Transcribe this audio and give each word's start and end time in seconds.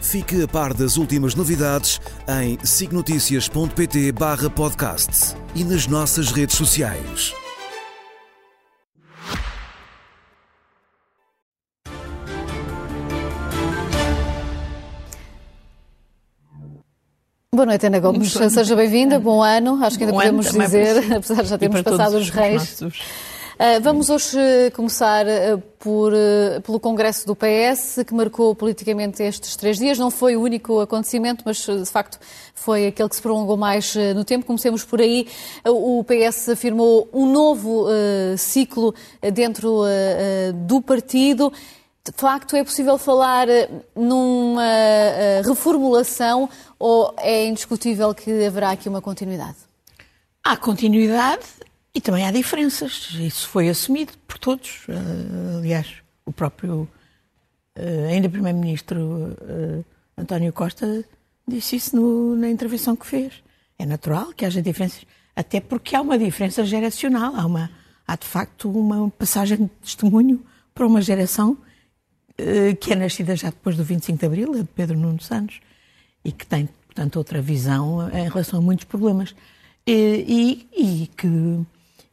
Fique 0.00 0.42
a 0.42 0.48
par 0.48 0.72
das 0.72 0.96
últimas 0.96 1.34
novidades 1.34 2.00
em 2.28 2.58
signoticias.pt 2.64 4.12
barra 4.12 4.48
podcast 4.48 5.34
e 5.54 5.64
nas 5.64 5.86
nossas 5.86 6.30
redes 6.30 6.56
sociais. 6.56 7.34
Boa 17.52 17.66
noite, 17.66 17.86
Ana 17.86 17.98
Gomes. 17.98 18.32
Seja 18.32 18.76
bem-vinda, 18.76 19.18
bom 19.18 19.42
ano. 19.42 19.84
Acho 19.84 19.98
que 19.98 20.04
ainda 20.04 20.12
bom 20.12 20.20
podemos 20.20 20.52
dizer, 20.52 20.98
apesar 21.12 21.42
de 21.42 21.48
já 21.48 21.58
termos 21.58 21.82
passado 21.82 22.16
os 22.16 22.30
reis. 22.30 22.80
Nossos... 22.80 23.00
Uh, 23.58 23.82
vamos 23.82 24.08
hoje 24.08 24.38
começar 24.72 25.26
uh, 25.26 25.58
por, 25.80 26.12
uh, 26.12 26.60
pelo 26.62 26.78
Congresso 26.78 27.26
do 27.26 27.34
PS, 27.34 28.04
que 28.06 28.14
marcou 28.14 28.54
politicamente 28.54 29.20
estes 29.20 29.56
três 29.56 29.78
dias. 29.78 29.98
Não 29.98 30.12
foi 30.12 30.36
o 30.36 30.42
único 30.42 30.78
acontecimento, 30.78 31.42
mas 31.44 31.66
de 31.66 31.84
facto 31.86 32.20
foi 32.54 32.86
aquele 32.86 33.08
que 33.08 33.16
se 33.16 33.20
prolongou 33.22 33.56
mais 33.56 33.96
no 34.14 34.24
tempo. 34.24 34.46
Comecemos 34.46 34.84
por 34.84 35.00
aí. 35.00 35.26
O 35.66 36.04
PS 36.04 36.50
afirmou 36.50 37.08
um 37.12 37.26
novo 37.26 37.86
ciclo 38.36 38.94
dentro 39.34 39.82
do 40.66 40.80
partido. 40.80 41.52
De 42.04 42.12
facto, 42.16 42.54
é 42.54 42.62
possível 42.62 42.96
falar 42.96 43.48
numa 43.94 44.62
reformulação 45.44 46.48
ou 46.78 47.12
é 47.18 47.44
indiscutível 47.44 48.14
que 48.14 48.46
haverá 48.46 48.70
aqui 48.70 48.88
uma 48.88 49.02
continuidade? 49.02 49.56
Há 50.44 50.56
continuidade 50.56 51.42
e 51.94 52.00
também 52.00 52.26
há 52.26 52.30
diferenças. 52.30 53.10
Isso 53.14 53.48
foi 53.48 53.68
assumido 53.68 54.12
por 54.26 54.38
todos. 54.38 54.86
Uh, 54.88 55.58
aliás, 55.58 55.94
o 56.24 56.32
próprio, 56.32 56.88
uh, 57.76 58.08
ainda 58.08 58.28
Primeiro-Ministro 58.28 59.00
uh, 59.00 59.84
António 60.16 60.52
Costa 60.52 61.04
disse 61.46 61.76
isso 61.76 61.96
no, 61.96 62.36
na 62.36 62.50
intervenção 62.50 62.94
que 62.94 63.06
fez. 63.06 63.42
É 63.78 63.86
natural 63.86 64.32
que 64.32 64.44
haja 64.44 64.60
diferenças, 64.60 65.04
até 65.34 65.60
porque 65.60 65.96
há 65.96 66.00
uma 66.00 66.18
diferença 66.18 66.64
geracional. 66.64 67.34
Há, 67.34 67.46
uma, 67.46 67.70
há 68.06 68.16
de 68.16 68.26
facto 68.26 68.70
uma 68.70 69.08
passagem 69.10 69.56
de 69.58 69.70
testemunho 69.82 70.44
para 70.74 70.86
uma 70.86 71.00
geração 71.00 71.56
que 72.80 72.92
é 72.92 72.94
nascida 72.94 73.34
já 73.34 73.50
depois 73.50 73.76
do 73.76 73.82
25 73.82 74.16
de 74.16 74.24
Abril, 74.26 74.52
a 74.54 74.58
de 74.58 74.68
Pedro 74.68 74.96
Nuno 74.96 75.20
Santos, 75.20 75.58
e 76.24 76.30
que 76.30 76.46
tem, 76.46 76.68
portanto, 76.86 77.16
outra 77.16 77.42
visão 77.42 78.08
em 78.10 78.28
relação 78.28 78.60
a 78.60 78.62
muitos 78.62 78.84
problemas. 78.84 79.34
E, 79.84 80.68
e, 80.76 81.02
e 81.02 81.06
que 81.08 81.66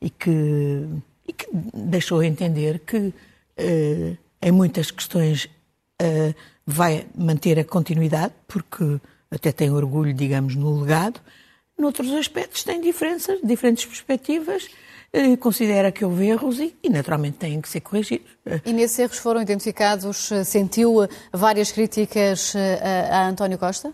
e 0.06 0.09
que, 0.11 0.88
e 1.28 1.34
que 1.34 1.48
deixou 1.73 2.22
entender 2.22 2.78
que 2.78 2.98
uh, 2.98 4.17
em 4.39 4.52
muitas 4.52 4.92
questões 4.92 5.45
uh, 6.00 6.36
vai 6.64 7.08
manter 7.17 7.58
a 7.58 7.64
continuidade, 7.64 8.36
porque 8.47 9.02
até 9.31 9.52
tem 9.52 9.72
orgulho, 9.72 10.14
digamos, 10.14 10.56
no 10.56 10.80
legado. 10.80 11.20
Noutros 11.75 12.12
aspectos 12.14 12.64
tem 12.64 12.80
diferenças, 12.80 13.39
diferentes 13.44 13.84
perspectivas, 13.84 14.70
uh, 15.12 15.36
considera 15.38 15.92
que 15.92 16.06
houve 16.06 16.28
erros 16.28 16.59
e, 16.59 16.75
e, 16.84 16.88
naturalmente 16.88 17.38
têm 17.38 17.59
que 17.59 17.67
ser 17.67 17.81
corrigidos. 17.81 18.30
E 18.64 18.72
nesses 18.72 19.00
erros 19.00 19.17
foram 19.17 19.42
identificados, 19.42 20.30
sentiu 20.46 20.97
várias 21.34 21.72
críticas 21.72 22.53
a 23.09 23.28
António 23.28 23.57
Costa? 23.57 23.91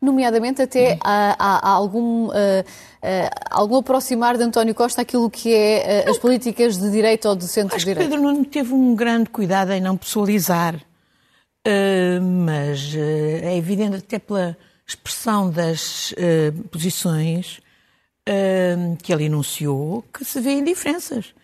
Nomeadamente 0.00 0.62
até 0.62 0.98
há, 1.02 1.34
há 1.38 1.70
algum, 1.70 2.26
uh, 2.26 2.30
uh, 2.30 3.30
algum 3.50 3.76
aproximar 3.76 4.36
de 4.36 4.44
António 4.44 4.74
Costa 4.74 5.02
àquilo 5.02 5.28
que 5.28 5.52
é 5.52 6.04
uh, 6.06 6.10
as 6.10 6.18
políticas 6.18 6.78
de 6.78 6.90
direita 6.90 7.28
ou 7.28 7.36
de 7.36 7.46
centro-direita. 7.46 8.00
Pedro 8.00 8.22
Nuno 8.22 8.44
teve 8.44 8.72
um 8.72 8.94
grande 8.94 9.28
cuidado 9.30 9.72
em 9.72 9.80
não 9.80 9.96
pessoalizar, 9.96 10.80
mas 12.46 12.94
é 12.96 13.58
evidente 13.58 13.96
até 13.96 14.18
pela 14.18 14.56
expressão 14.86 15.50
das 15.50 16.14
posições 16.70 17.60
que 19.02 19.12
ele 19.12 19.24
enunciou 19.24 20.02
que 20.10 20.24
se 20.24 20.40
vê 20.40 20.62
diferenças. 20.62 21.34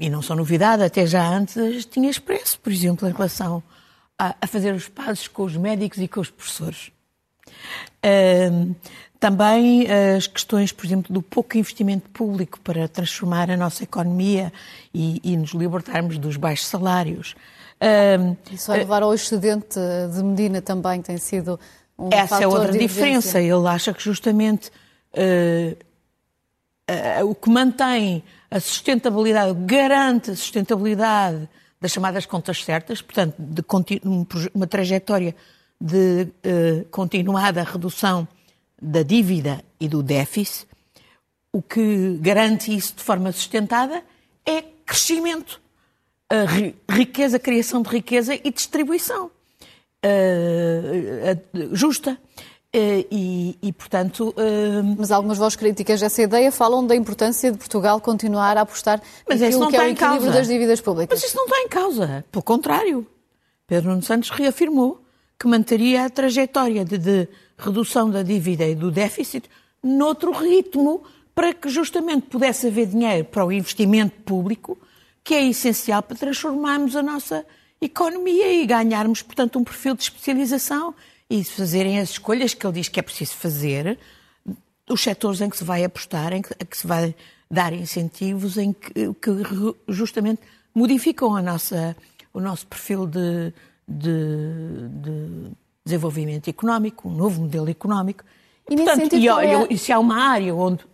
e 0.00 0.08
não 0.08 0.22
são 0.22 0.34
novidade, 0.34 0.82
até 0.82 1.04
já 1.04 1.28
antes 1.28 1.84
tinha 1.84 2.08
expresso, 2.08 2.58
por 2.58 2.72
exemplo, 2.72 3.06
em 3.06 3.12
relação 3.12 3.62
a, 4.18 4.34
a 4.40 4.46
fazer 4.46 4.72
os 4.72 4.88
passos 4.88 5.28
com 5.28 5.42
os 5.42 5.58
médicos 5.58 5.98
e 5.98 6.08
com 6.08 6.20
os 6.20 6.30
professores 6.30 6.90
também 9.20 9.86
as 10.16 10.26
questões, 10.26 10.72
por 10.72 10.86
exemplo, 10.86 11.12
do 11.12 11.20
pouco 11.20 11.56
investimento 11.56 12.08
público 12.10 12.60
para 12.60 12.86
transformar 12.88 13.50
a 13.50 13.56
nossa 13.56 13.82
economia 13.82 14.52
e, 14.94 15.20
e 15.24 15.36
nos 15.36 15.50
libertarmos 15.50 16.18
dos 16.18 16.36
baixos 16.36 16.66
salários. 16.66 17.34
Isso 18.52 18.68
vai 18.68 18.78
levar 18.78 19.02
ao 19.02 19.14
excedente 19.14 19.78
de 20.14 20.22
Medina 20.22 20.60
também, 20.62 21.02
tem 21.02 21.18
sido 21.18 21.58
um 21.98 22.10
Essa 22.12 22.42
é 22.42 22.46
outra 22.46 22.72
diferença. 22.72 23.40
Ele 23.40 23.66
acha 23.66 23.92
que 23.92 24.02
justamente 24.02 24.70
uh, 25.14 25.76
o 27.28 27.34
que 27.34 27.50
mantém 27.50 28.22
a 28.50 28.60
sustentabilidade, 28.60 29.52
garante 29.66 30.30
a 30.30 30.36
sustentabilidade 30.36 31.48
das 31.80 31.92
chamadas 31.92 32.24
contas 32.26 32.64
certas, 32.64 33.02
portanto, 33.02 33.34
de 33.38 33.62
uma 34.54 34.66
trajetória 34.66 35.34
de 35.80 36.28
eh, 36.42 36.84
continuada 36.90 37.62
redução 37.62 38.26
da 38.80 39.02
dívida 39.02 39.64
e 39.80 39.88
do 39.88 40.02
déficit, 40.02 40.66
o 41.52 41.62
que 41.62 42.18
garante 42.20 42.74
isso 42.74 42.94
de 42.96 43.02
forma 43.02 43.32
sustentada 43.32 44.02
é 44.44 44.62
crescimento, 44.84 45.60
riqueza, 46.88 47.38
criação 47.38 47.82
de 47.82 47.88
riqueza 47.88 48.34
e 48.34 48.50
distribuição 48.50 49.30
uh, 50.04 51.74
justa. 51.74 52.18
Uh, 52.74 53.00
e, 53.10 53.58
e, 53.62 53.72
portanto. 53.72 54.28
Uh... 54.36 54.96
Mas 54.98 55.10
algumas 55.10 55.38
vozes 55.38 55.56
críticas 55.56 56.00
dessa 56.00 56.22
ideia 56.22 56.52
falam 56.52 56.86
da 56.86 56.94
importância 56.94 57.50
de 57.50 57.56
Portugal 57.56 57.98
continuar 57.98 58.58
a 58.58 58.60
apostar 58.60 59.00
Mas 59.26 59.40
isso 59.40 59.58
não 59.58 59.68
que 59.68 59.76
está 59.76 59.84
é 59.84 59.88
o 59.88 59.92
equilíbrio 59.92 60.20
causa. 60.20 60.38
das 60.38 60.48
dívidas 60.48 60.80
públicas. 60.80 61.18
Mas 61.18 61.28
isso 61.28 61.36
não 61.36 61.44
está 61.44 61.60
em 61.60 61.68
causa. 61.68 62.24
Pelo 62.30 62.42
contrário. 62.42 63.06
Pedro 63.66 63.90
Nuno 63.90 64.02
Santos 64.02 64.28
reafirmou 64.30 65.00
que 65.38 65.46
manteria 65.46 66.04
a 66.04 66.10
trajetória 66.10 66.84
de, 66.84 66.98
de 66.98 67.28
redução 67.56 68.10
da 68.10 68.22
dívida 68.22 68.66
e 68.66 68.74
do 68.74 68.90
déficit 68.90 69.48
noutro 69.82 70.32
ritmo 70.32 71.02
para 71.34 71.54
que 71.54 71.68
justamente 71.68 72.26
pudesse 72.26 72.66
haver 72.66 72.86
dinheiro 72.86 73.24
para 73.24 73.44
o 73.44 73.52
investimento 73.52 74.20
público, 74.22 74.76
que 75.22 75.34
é 75.34 75.46
essencial 75.46 76.02
para 76.02 76.16
transformarmos 76.16 76.96
a 76.96 77.02
nossa 77.02 77.46
economia 77.80 78.52
e 78.52 78.66
ganharmos, 78.66 79.22
portanto, 79.22 79.58
um 79.58 79.64
perfil 79.64 79.94
de 79.94 80.02
especialização 80.02 80.94
e 81.30 81.44
fazerem 81.44 82.00
as 82.00 82.10
escolhas 82.10 82.54
que 82.54 82.66
ele 82.66 82.74
diz 82.74 82.88
que 82.88 82.98
é 82.98 83.02
preciso 83.02 83.34
fazer, 83.34 83.98
os 84.90 85.00
setores 85.00 85.40
em 85.40 85.50
que 85.50 85.56
se 85.56 85.64
vai 85.64 85.84
apostar, 85.84 86.32
em 86.32 86.42
que, 86.42 86.52
que 86.64 86.76
se 86.76 86.86
vai 86.86 87.14
dar 87.48 87.72
incentivos, 87.72 88.56
em 88.56 88.72
que, 88.72 88.92
que 88.92 89.74
justamente 89.88 90.40
modificam 90.74 91.36
a 91.36 91.42
nossa, 91.42 91.96
o 92.32 92.40
nosso 92.40 92.66
perfil 92.66 93.06
de, 93.06 93.52
de, 93.88 94.88
de 94.88 95.50
desenvolvimento 95.84 96.48
económico, 96.48 97.08
um 97.08 97.12
novo 97.12 97.42
modelo 97.42 97.70
económico. 97.70 98.22
E, 98.68 98.76
Portanto, 98.76 99.00
sentido, 99.00 99.22
e, 99.22 99.28
olha, 99.28 99.66
é... 99.72 99.76
se 99.76 99.90
há 99.90 99.98
uma 99.98 100.16
área 100.16 100.54
onde 100.54 100.84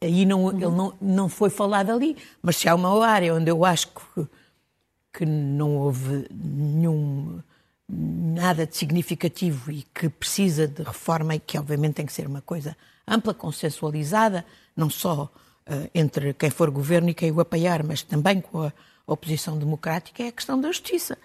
aí 0.00 0.24
não, 0.24 0.44
uhum. 0.44 0.50
ele 0.50 0.66
não, 0.66 0.94
não 1.00 1.28
foi 1.28 1.50
falado 1.50 1.90
ali, 1.90 2.16
mas 2.40 2.56
se 2.56 2.68
há 2.68 2.74
uma 2.74 3.04
área 3.04 3.34
onde 3.34 3.50
eu 3.50 3.64
acho 3.64 3.88
que, 3.88 4.26
que 5.12 5.26
não 5.26 5.76
houve 5.76 6.28
nenhum 6.30 7.40
nada 7.88 8.66
de 8.66 8.76
significativo 8.76 9.70
e 9.70 9.82
que 9.94 10.08
precisa 10.08 10.66
de 10.66 10.82
reforma 10.82 11.34
e 11.34 11.40
que 11.40 11.58
obviamente 11.58 11.94
tem 11.94 12.06
que 12.06 12.12
ser 12.12 12.26
uma 12.26 12.40
coisa 12.40 12.76
ampla, 13.06 13.32
consensualizada, 13.32 14.44
não 14.76 14.90
só 14.90 15.30
uh, 15.68 15.90
entre 15.94 16.34
quem 16.34 16.50
for 16.50 16.70
governo 16.70 17.08
e 17.10 17.14
quem 17.14 17.30
o 17.30 17.40
apoiar, 17.40 17.84
mas 17.84 18.02
também 18.02 18.40
com 18.40 18.62
a 18.62 18.72
oposição 19.06 19.56
democrática, 19.56 20.22
é 20.24 20.28
a 20.28 20.32
questão 20.32 20.60
da 20.60 20.68
justiça. 20.68 21.16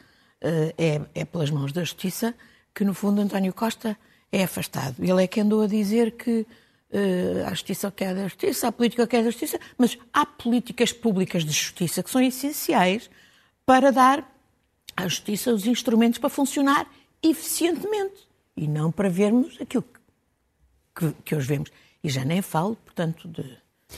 Eh, 0.41 0.73
é, 0.77 1.01
é 1.21 1.25
pelas 1.25 1.51
mãos 1.51 1.71
da 1.71 1.83
Justiça 1.83 2.33
que, 2.73 2.83
no 2.83 2.95
fundo, 2.95 3.21
António 3.21 3.53
Costa 3.53 3.95
é 4.31 4.43
afastado. 4.43 4.95
Ele 4.99 5.23
é 5.23 5.27
que 5.27 5.39
andou 5.39 5.61
a 5.61 5.67
dizer 5.67 6.11
que 6.13 6.47
uh, 6.91 7.45
a 7.45 7.49
Justiça 7.51 7.91
quer 7.91 8.15
da 8.15 8.23
Justiça, 8.23 8.67
a 8.67 8.71
política 8.71 9.05
quer 9.05 9.23
da 9.23 9.29
Justiça, 9.29 9.59
mas 9.77 9.99
há 10.11 10.25
políticas 10.25 10.91
públicas 10.91 11.45
de 11.45 11.51
justiça 11.51 12.01
que 12.01 12.09
são 12.09 12.21
essenciais 12.21 13.09
para 13.65 13.91
dar 13.91 14.27
à 14.97 15.07
Justiça 15.07 15.53
os 15.53 15.67
instrumentos 15.67 16.17
para 16.17 16.29
funcionar 16.29 16.89
eficientemente 17.21 18.27
e 18.57 18.67
não 18.67 18.91
para 18.91 19.09
vermos 19.09 19.59
aquilo 19.61 19.83
que, 19.83 21.07
que, 21.07 21.13
que 21.23 21.35
hoje 21.35 21.47
vemos. 21.47 21.71
E 22.03 22.09
já 22.09 22.25
nem 22.25 22.41
falo, 22.41 22.75
portanto, 22.77 23.27
de 23.27 23.57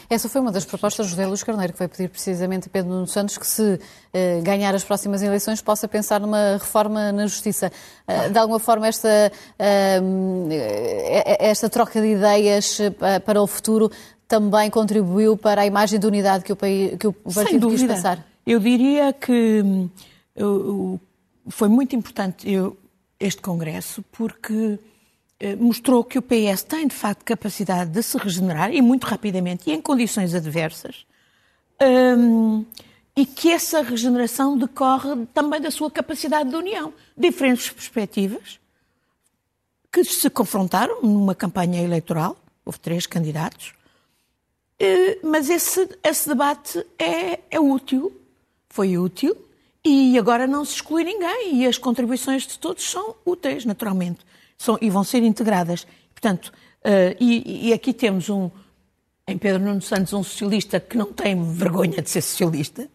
Essa 0.10 0.30
foi 0.30 0.42
uma 0.42 0.51
das 0.51 0.66
propostas 0.66 1.06
de 1.06 1.12
José 1.12 1.25
Luís 1.25 1.44
Carneiro, 1.44 1.74
que 1.74 1.78
foi 1.78 1.88
pedir 1.88 2.10
precisamente 2.10 2.68
a 2.68 2.69
Pedro 2.69 2.92
Nuno 2.92 3.07
Santos 3.07 3.38
que, 3.38 3.48
se 3.48 3.80
eh, 4.13 4.42
ganhar 4.42 4.74
as 4.75 4.84
próximas 4.84 5.22
eleições, 5.22 5.62
possa 5.62 5.88
pensar 5.88 6.19
numa 6.19 6.54
reforma 6.54 7.12
na 7.12 7.28
Justiça. 7.28 7.72
Eh, 8.07 8.30
de 8.30 8.38
alguma 8.38 8.60
forma, 8.60 8.88
esta, 8.88 9.31
eh, 9.60 11.38
esta 11.40 11.69
troca 11.69 12.01
de 12.01 12.07
ideias 12.07 12.80
eh, 12.80 13.19
para 13.19 13.42
o 13.42 13.48
futuro 13.48 13.92
também 14.28 14.69
contribuiu 14.69 15.38
para 15.38 15.62
a 15.62 15.66
imagem 15.66 16.00
de 16.00 16.07
unidade 16.07 16.44
que 16.44 16.51
o, 16.51 16.56
país, 16.56 16.98
que 16.98 17.07
o 17.07 17.13
partido 17.13 17.69
quis 17.69 17.84
passar? 17.84 18.25
Eu 18.46 18.60
diria 18.60 19.13
que 19.13 19.62
hum, 20.38 21.00
foi 21.50 21.68
muito 21.68 21.96
importante 21.96 22.48
este 23.19 23.42
Congresso 23.42 24.04
porque 24.12 24.80
mostrou 25.60 26.04
que 26.04 26.18
o 26.18 26.22
PS 26.22 26.63
tem, 26.63 26.88
de 26.88 26.95
facto, 26.95 27.24
capacidade 27.24 27.92
de 27.92 28.01
se 28.01 28.18
regenerar, 28.18 28.74
e 28.74 28.81
muito 28.81 29.06
rapidamente, 29.06 29.69
e 29.69 29.74
em 29.74 29.81
condições 29.81 30.34
adversas, 30.34 31.06
um, 32.18 32.66
e 33.16 33.25
que 33.25 33.51
essa 33.51 33.81
regeneração 33.81 34.57
decorre 34.57 35.25
também 35.34 35.60
da 35.60 35.69
sua 35.69 35.92
capacidade 35.92 36.50
de 36.50 36.56
união. 36.56 36.94
Diferentes 37.18 37.69
perspectivas 37.69 38.60
que 39.92 40.04
se 40.04 40.30
confrontaram 40.30 41.01
numa 41.01 41.36
campanha 41.36 41.81
eleitoral, 41.84 42.38
houve 42.66 42.80
três 42.80 43.06
candidatos, 43.06 43.74
eh, 44.80 45.19
mas 45.24 45.50
esse, 45.50 45.88
esse 46.04 46.28
debate 46.28 46.84
é, 46.98 47.39
é 47.51 47.60
útil, 47.60 48.12
foi 48.69 48.98
útil, 48.98 49.38
e 49.86 50.18
agora 50.18 50.48
não 50.48 50.66
se 50.66 50.75
exclui 50.75 51.04
ninguém, 51.04 51.57
e 51.57 51.68
as 51.68 51.78
contribuições 51.78 52.48
de 52.48 52.57
todos 52.57 52.89
são 52.89 53.16
úteis, 53.24 53.66
naturalmente 53.66 54.25
são, 54.57 54.77
e 54.81 54.89
vão 54.89 55.03
ser 55.03 55.23
integradas. 55.23 55.85
Portanto, 56.13 56.51
uh, 56.85 57.15
e, 57.19 57.69
e, 57.69 57.73
aqui 57.73 57.94
temos 57.94 58.29
um, 58.29 58.50
em 59.27 59.38
Pedro 59.38 59.61
Nuno 59.61 59.81
Santos, 59.81 60.13
um 60.13 60.23
socialista 60.23 60.79
que 60.79 60.97
não 60.97 61.11
tem 61.11 61.41
vergonha 61.44 62.01
de 62.01 62.09
ser 62.09 62.21
socialista, 62.21 62.89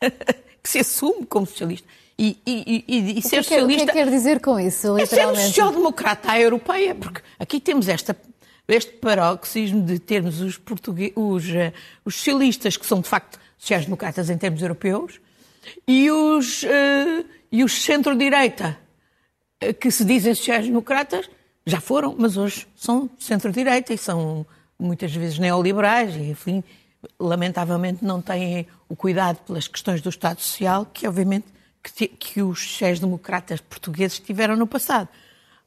que 0.62 0.68
se 0.68 0.78
assume 0.78 1.26
como 1.26 1.46
socialista. 1.46 1.86
E, 2.16 2.38
e, 2.46 2.84
e, 2.86 3.18
e 3.18 3.22
ser 3.22 3.38
que 3.38 3.44
socialista. 3.44 3.82
O 3.82 3.86
que 3.86 3.90
é 3.90 3.92
que 3.92 3.92
quer 3.92 4.10
dizer 4.10 4.40
com 4.40 4.60
isso? 4.60 4.96
É 4.96 5.04
ser 5.04 5.34
social-democrata 5.36 6.30
à 6.30 6.40
europeia, 6.40 6.94
porque 6.94 7.20
aqui 7.38 7.58
temos 7.58 7.88
esta, 7.88 8.16
este 8.68 8.92
paroxismo 8.92 9.82
de 9.82 9.98
termos 9.98 10.40
os, 10.40 10.56
portugueses, 10.56 11.12
os, 11.16 11.44
uh, 11.48 11.72
os 12.04 12.16
socialistas, 12.16 12.76
que 12.76 12.86
são 12.86 13.00
de 13.00 13.08
facto 13.08 13.38
sociais-democratas 13.58 14.30
em 14.30 14.38
termos 14.38 14.62
europeus, 14.62 15.20
e 15.88 16.10
os, 16.10 16.62
uh, 16.62 17.24
e 17.50 17.64
os 17.64 17.82
centro-direita, 17.82 18.78
que 19.72 19.90
se 19.90 20.04
dizem 20.04 20.34
sociais-democratas, 20.34 21.28
já 21.66 21.80
foram, 21.80 22.14
mas 22.18 22.36
hoje 22.36 22.66
são 22.76 23.08
centro-direita 23.18 23.92
e 23.94 23.98
são 23.98 24.44
muitas 24.78 25.14
vezes 25.14 25.38
neoliberais 25.38 26.14
e, 26.14 26.30
enfim, 26.30 26.62
lamentavelmente 27.18 28.04
não 28.04 28.20
têm 28.20 28.66
o 28.88 28.96
cuidado 28.96 29.38
pelas 29.46 29.66
questões 29.66 30.00
do 30.00 30.08
Estado 30.08 30.40
Social 30.40 30.86
que, 30.92 31.06
obviamente, 31.06 31.46
que, 31.82 32.08
que 32.08 32.42
os 32.42 32.60
sociais-democratas 32.60 33.60
portugueses 33.60 34.18
tiveram 34.18 34.56
no 34.56 34.66
passado. 34.66 35.08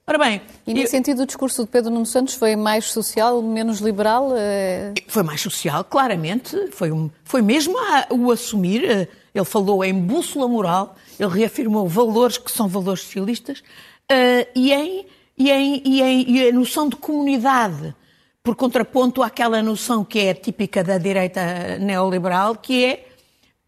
Ora 0.05 0.17
bem... 0.17 0.41
E 0.65 0.73
nesse 0.73 0.85
eu... 0.85 0.91
sentido 0.91 1.23
o 1.23 1.25
discurso 1.25 1.63
de 1.63 1.69
Pedro 1.69 1.91
Nuno 1.91 2.05
Santos 2.05 2.35
foi 2.35 2.55
mais 2.55 2.85
social, 2.85 3.41
menos 3.41 3.79
liberal? 3.79 4.31
É... 4.37 4.93
Foi 5.07 5.21
mais 5.21 5.41
social, 5.41 5.83
claramente. 5.83 6.71
Foi, 6.71 6.91
um, 6.91 7.09
foi 7.25 7.41
mesmo 7.41 7.77
a, 7.77 8.07
o 8.11 8.31
assumir. 8.31 8.89
Eh, 8.89 9.07
ele 9.35 9.45
falou 9.45 9.83
em 9.83 9.93
bússola 9.93 10.47
moral, 10.47 10.95
ele 11.19 11.29
reafirmou 11.29 11.87
valores 11.87 12.37
que 12.37 12.51
são 12.51 12.67
valores 12.67 13.01
socialistas 13.01 13.59
uh, 13.59 14.47
e, 14.55 14.73
em, 14.73 15.05
e, 15.37 15.51
em, 15.51 15.81
e, 15.85 16.01
em, 16.01 16.31
e 16.31 16.49
a 16.49 16.51
noção 16.51 16.89
de 16.89 16.95
comunidade, 16.95 17.95
por 18.43 18.55
contraponto 18.55 19.23
àquela 19.23 19.61
noção 19.61 20.03
que 20.05 20.19
é 20.19 20.33
típica 20.33 20.83
da 20.83 20.97
direita 20.97 21.77
neoliberal, 21.79 22.55
que 22.55 22.85
é 22.85 23.07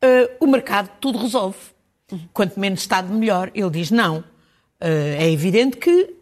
uh, 0.04 0.46
o 0.46 0.48
mercado 0.48 0.90
tudo 1.00 1.18
resolve. 1.18 1.58
Quanto 2.34 2.60
menos 2.60 2.80
Estado, 2.80 3.14
melhor. 3.14 3.52
Ele 3.54 3.70
diz 3.70 3.92
não. 3.92 4.20
Uh, 4.82 5.18
é 5.20 5.30
evidente 5.32 5.78
que 5.78 6.16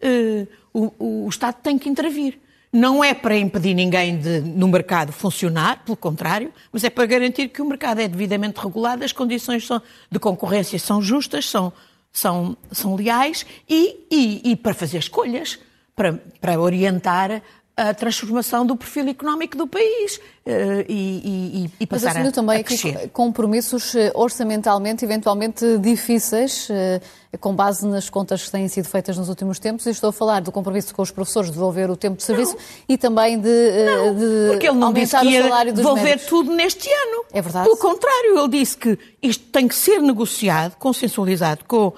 o, 0.74 1.24
o 1.24 1.28
Estado 1.28 1.56
tem 1.62 1.78
que 1.78 1.88
intervir. 1.88 2.38
Não 2.72 3.02
é 3.02 3.14
para 3.14 3.36
impedir 3.36 3.74
ninguém 3.74 4.18
de, 4.18 4.40
no 4.40 4.68
mercado 4.68 5.10
funcionar, 5.10 5.84
pelo 5.84 5.96
contrário, 5.96 6.52
mas 6.70 6.84
é 6.84 6.90
para 6.90 7.06
garantir 7.06 7.48
que 7.48 7.62
o 7.62 7.64
mercado 7.64 8.00
é 8.00 8.08
devidamente 8.08 8.60
regulado, 8.60 9.04
as 9.04 9.12
condições 9.12 9.66
de 10.10 10.18
concorrência 10.18 10.78
são 10.78 11.00
justas, 11.00 11.48
são, 11.48 11.72
são, 12.12 12.56
são 12.70 12.94
leais 12.94 13.46
e, 13.68 14.06
e, 14.10 14.52
e 14.52 14.56
para 14.56 14.74
fazer 14.74 14.98
escolhas, 14.98 15.58
para, 15.96 16.12
para 16.40 16.60
orientar 16.60 17.42
a 17.78 17.94
transformação 17.94 18.66
do 18.66 18.74
perfil 18.74 19.08
económico 19.08 19.56
do 19.56 19.64
país 19.64 20.16
uh, 20.16 20.50
e, 20.88 21.62
e, 21.64 21.70
e 21.78 21.86
passar 21.86 22.12
Mas 22.12 22.26
a, 22.26 22.32
também 22.32 22.58
a 22.58 22.64
crescer. 22.64 23.08
compromissos 23.10 23.94
eh, 23.94 24.10
orçamentalmente, 24.16 25.04
eventualmente 25.04 25.78
difíceis, 25.78 26.68
uh, 26.68 27.38
com 27.38 27.54
base 27.54 27.86
nas 27.86 28.10
contas 28.10 28.46
que 28.46 28.50
têm 28.50 28.66
sido 28.66 28.88
feitas 28.88 29.16
nos 29.16 29.28
últimos 29.28 29.60
tempos. 29.60 29.86
E 29.86 29.90
estou 29.90 30.10
a 30.10 30.12
falar 30.12 30.40
do 30.40 30.50
compromisso 30.50 30.92
com 30.92 31.02
os 31.02 31.12
professores 31.12 31.50
de 31.50 31.54
devolver 31.54 31.88
o 31.88 31.96
tempo 31.96 32.16
de 32.16 32.24
serviço 32.24 32.54
não. 32.54 32.60
e 32.88 32.98
também 32.98 33.38
de, 33.38 33.48
uh, 33.48 34.14
de 34.14 34.50
porque 34.50 34.66
ele 34.66 34.76
não 34.76 34.92
disse 34.92 35.16
que 35.16 35.26
ia 35.26 35.72
devolver 35.72 36.04
médicos. 36.04 36.28
tudo 36.28 36.52
neste 36.52 36.90
ano. 36.90 37.26
É 37.32 37.40
verdade. 37.40 37.64
Pelo 37.64 37.78
contrário, 37.78 38.36
ele 38.40 38.48
disse 38.48 38.76
que 38.76 38.98
isto 39.22 39.44
tem 39.52 39.68
que 39.68 39.74
ser 39.76 40.02
negociado, 40.02 40.74
consensualizado, 40.78 41.64
com, 41.64 41.92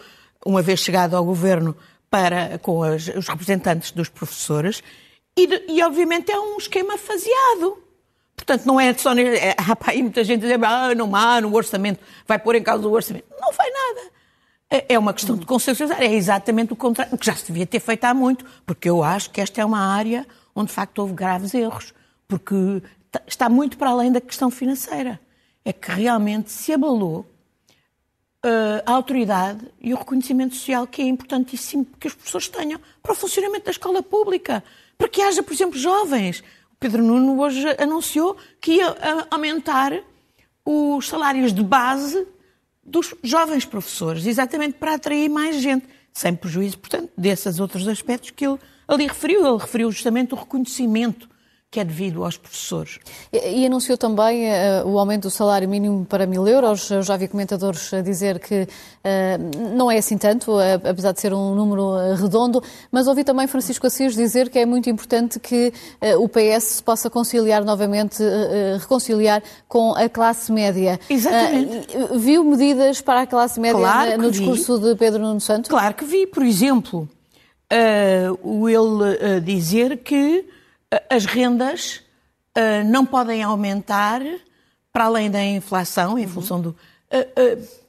uma 0.45 0.61
vez 0.61 0.81
chegado 0.81 1.17
ao 1.17 1.25
governo, 1.25 1.75
para, 2.11 2.59
com 2.59 2.83
as, 2.83 3.09
os 3.09 3.29
representantes 3.29 3.93
dos 3.93 4.11
professores 4.11 4.83
e, 5.37 5.77
e, 5.77 5.83
obviamente, 5.83 6.31
é 6.31 6.39
um 6.39 6.57
esquema 6.57 6.99
faseado. 6.99 7.83
Portanto, 8.37 8.65
não 8.65 8.81
é 8.81 8.93
só. 8.95 9.13
É, 9.13 9.51
há 9.51 9.77
aí 9.91 10.03
muita 10.03 10.25
gente 10.25 10.41
dizer, 10.41 10.63
ah, 10.65 10.95
não 10.95 11.15
há, 11.15 11.41
no 11.41 11.55
orçamento, 11.55 12.01
vai 12.27 12.39
pôr 12.39 12.55
em 12.55 12.63
causa 12.63 12.87
o 12.87 12.93
orçamento. 12.93 13.27
Não 13.41 13.53
vai 13.53 13.71
nada. 13.71 14.11
É, 14.71 14.95
é 14.95 14.99
uma 14.99 15.13
questão 15.13 15.37
de 15.37 15.45
consensualizar. 15.45 16.03
É 16.03 16.13
exatamente 16.13 16.73
o 16.73 16.77
contrário, 16.77 17.17
que 17.17 17.27
já 17.27 17.35
se 17.35 17.47
devia 17.47 17.67
ter 17.67 17.81
feito 17.81 18.05
há 18.05 18.15
muito, 18.15 18.45
porque 18.65 18.89
eu 18.89 19.03
acho 19.03 19.31
que 19.31 19.41
esta 19.41 19.61
é 19.61 19.65
uma 19.65 19.81
área 19.81 20.27
onde, 20.55 20.69
de 20.69 20.75
facto, 20.75 20.99
houve 20.99 21.13
graves 21.13 21.55
erros. 21.55 21.93
Porque 22.27 22.55
está 23.27 23.49
muito 23.49 23.77
para 23.77 23.91
além 23.91 24.11
da 24.11 24.21
questão 24.21 24.51
financeira. 24.51 25.21
É 25.65 25.73
que 25.73 25.91
realmente 25.91 26.51
se 26.51 26.73
abalou 26.73 27.27
uh, 28.45 28.83
a 28.87 28.93
autoridade 28.93 29.67
e 29.81 29.93
o 29.93 29.97
reconhecimento 29.97 30.55
social 30.55 30.87
que 30.87 31.03
é 31.03 31.07
importantíssimo 31.07 31.87
que 31.99 32.09
as 32.09 32.15
pessoas 32.15 32.49
tenham 32.49 32.81
para 33.03 33.13
o 33.13 33.15
funcionamento 33.15 33.67
da 33.67 33.71
escola 33.71 34.03
pública 34.03 34.65
para 35.01 35.09
que 35.09 35.23
haja, 35.23 35.43
por 35.43 35.55
exemplo, 35.55 35.79
jovens. 35.79 36.41
O 36.73 36.77
Pedro 36.79 37.03
Nuno 37.03 37.41
hoje 37.41 37.67
anunciou 37.79 38.37
que 38.61 38.73
ia 38.73 38.91
ah, 38.91 39.27
aumentar 39.31 39.99
os 40.63 41.09
salários 41.09 41.55
de 41.55 41.65
base 41.65 42.27
dos 42.85 43.15
jovens 43.23 43.65
professores, 43.65 44.27
exatamente 44.27 44.75
para 44.75 44.95
atrair 44.95 45.31
mais 45.31 45.57
gente, 45.57 45.87
sem 46.13 46.37
prejuízo, 46.37 46.79
portanto, 46.79 47.11
desses 47.17 47.59
outros 47.59 47.89
aspectos 47.89 48.31
que 48.31 48.47
ele 48.47 48.59
ali 48.87 49.07
referiu. 49.07 49.47
Ele 49.47 49.57
referiu 49.57 49.91
justamente 49.91 50.35
o 50.35 50.37
reconhecimento 50.37 51.31
que 51.71 51.79
é 51.79 51.85
devido 51.85 52.25
aos 52.25 52.37
professores. 52.37 52.99
E, 53.33 53.61
e 53.61 53.67
anunciou 53.67 53.97
também 53.97 54.51
uh, 54.51 54.89
o 54.89 54.99
aumento 54.99 55.23
do 55.23 55.31
salário 55.31 55.69
mínimo 55.69 56.05
para 56.05 56.27
mil 56.27 56.47
euros. 56.49 56.91
Eu 56.91 57.01
já 57.01 57.17
vi 57.17 57.29
comentadores 57.29 57.95
a 57.95 58.01
dizer 58.01 58.41
que 58.41 58.63
uh, 58.63 59.77
não 59.77 59.89
é 59.89 59.99
assim 59.99 60.19
tanto, 60.19 60.51
uh, 60.51 60.61
apesar 60.85 61.13
de 61.13 61.21
ser 61.21 61.33
um 61.33 61.55
número 61.55 62.17
redondo, 62.17 62.61
mas 62.91 63.07
ouvi 63.07 63.23
também 63.23 63.47
Francisco 63.47 63.87
Assis 63.87 64.17
dizer 64.17 64.51
que 64.51 64.59
é 64.59 64.67
muito 64.67 64.91
importante 64.91 65.39
que 65.39 65.73
o 66.19 66.29
PS 66.29 66.65
se 66.65 66.83
possa 66.83 67.09
conciliar 67.09 67.65
novamente, 67.65 68.23
reconciliar 68.79 69.43
com 69.69 69.95
a 69.95 70.09
classe 70.09 70.51
média. 70.51 70.99
Exatamente. 71.09 71.87
viu 72.17 72.43
medidas 72.45 73.01
para 73.01 73.23
a 73.23 73.27
classe 73.27 73.61
média 73.61 73.79
claro 73.79 74.23
no 74.23 74.31
discurso 74.31 74.79
vi. 74.79 74.89
de 74.89 74.95
Pedro 74.97 75.23
Nuno 75.23 75.41
Santos? 75.41 75.69
Claro 75.69 75.95
que 75.95 76.05
vi, 76.05 76.27
por 76.27 76.43
exemplo, 76.43 77.09
o 78.43 78.69
ele 78.69 79.41
dizer 79.41 79.99
que 79.99 80.45
as 81.09 81.25
rendas 81.25 82.03
uh, 82.57 82.85
não 82.87 83.07
podem 83.07 83.43
aumentar 83.43 84.23
para 84.93 85.05
além 85.05 85.31
da 85.31 85.43
inflação, 85.43 86.19
em 86.19 86.25
uhum. 86.25 86.31
função 86.31 86.61
do. 86.61 86.71
Uh, 86.71 86.77
uh, 87.57 87.81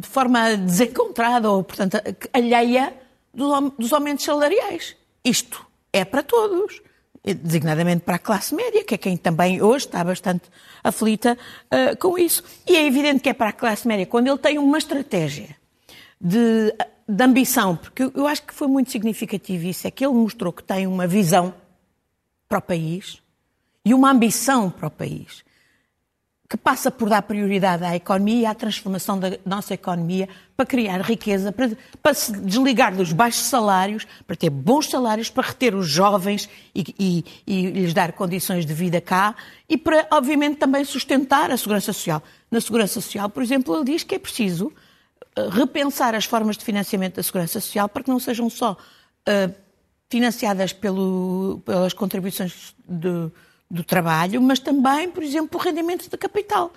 de 0.00 0.06
forma 0.06 0.56
desencontrada 0.56 1.50
ou, 1.50 1.64
portanto, 1.64 1.98
alheia 2.32 2.92
dos 3.32 3.92
aumentos 3.94 4.26
salariais. 4.26 4.94
Isto 5.24 5.64
é 5.90 6.04
para 6.04 6.22
todos, 6.22 6.82
designadamente 7.24 8.02
para 8.02 8.16
a 8.16 8.18
classe 8.18 8.54
média, 8.54 8.84
que 8.84 8.94
é 8.94 8.98
quem 8.98 9.16
também 9.16 9.62
hoje 9.62 9.86
está 9.86 10.04
bastante 10.04 10.50
aflita 10.84 11.38
com 11.98 12.18
isso. 12.18 12.44
E 12.66 12.76
é 12.76 12.86
evidente 12.86 13.20
que 13.20 13.30
é 13.30 13.32
para 13.32 13.48
a 13.48 13.52
classe 13.54 13.88
média, 13.88 14.04
quando 14.04 14.26
ele 14.26 14.36
tem 14.36 14.58
uma 14.58 14.76
estratégia 14.76 15.56
de 16.20 16.74
de 17.08 17.24
ambição, 17.24 17.76
porque 17.76 18.10
eu 18.14 18.26
acho 18.26 18.42
que 18.42 18.54
foi 18.54 18.68
muito 18.68 18.90
significativo 18.90 19.66
isso, 19.66 19.86
é 19.86 19.90
que 19.90 20.04
ele 20.04 20.14
mostrou 20.14 20.52
que 20.52 20.62
tem 20.62 20.86
uma 20.86 21.06
visão 21.06 21.54
para 22.48 22.58
o 22.58 22.62
país 22.62 23.22
e 23.84 23.92
uma 23.94 24.10
ambição 24.10 24.70
para 24.70 24.88
o 24.88 24.90
país 24.90 25.44
que 26.52 26.56
passa 26.58 26.90
por 26.90 27.08
dar 27.08 27.22
prioridade 27.22 27.82
à 27.82 27.96
economia 27.96 28.42
e 28.42 28.44
à 28.44 28.54
transformação 28.54 29.18
da 29.18 29.38
nossa 29.42 29.72
economia 29.72 30.28
para 30.54 30.66
criar 30.66 31.00
riqueza, 31.00 31.50
para, 31.50 31.70
para 32.02 32.12
se 32.12 32.30
desligar 32.30 32.94
dos 32.94 33.10
baixos 33.10 33.44
salários, 33.44 34.06
para 34.26 34.36
ter 34.36 34.50
bons 34.50 34.90
salários, 34.90 35.30
para 35.30 35.48
reter 35.48 35.74
os 35.74 35.88
jovens 35.88 36.50
e, 36.74 36.94
e, 36.98 37.24
e 37.46 37.70
lhes 37.70 37.94
dar 37.94 38.12
condições 38.12 38.66
de 38.66 38.74
vida 38.74 39.00
cá 39.00 39.34
e 39.66 39.78
para, 39.78 40.06
obviamente, 40.10 40.58
também 40.58 40.84
sustentar 40.84 41.50
a 41.50 41.56
segurança 41.56 41.90
social. 41.90 42.22
Na 42.50 42.60
segurança 42.60 43.00
social, 43.00 43.30
por 43.30 43.42
exemplo, 43.42 43.74
ele 43.74 43.86
diz 43.86 44.02
que 44.02 44.14
é 44.14 44.18
preciso 44.18 44.70
repensar 45.50 46.14
as 46.14 46.24
formas 46.24 46.56
de 46.56 46.64
financiamento 46.64 47.16
da 47.16 47.22
segurança 47.22 47.60
social 47.60 47.88
para 47.88 48.02
que 48.02 48.10
não 48.10 48.18
sejam 48.18 48.50
só 48.50 48.72
uh, 48.72 49.54
financiadas 50.10 50.72
pelo, 50.72 51.62
pelas 51.64 51.92
contribuições 51.92 52.74
de 52.86 53.30
do 53.72 53.82
trabalho, 53.82 54.42
mas 54.42 54.58
também, 54.58 55.10
por 55.10 55.22
exemplo, 55.22 55.58
o 55.58 55.62
rendimento 55.62 56.08
de 56.08 56.16
capital. 56.18 56.70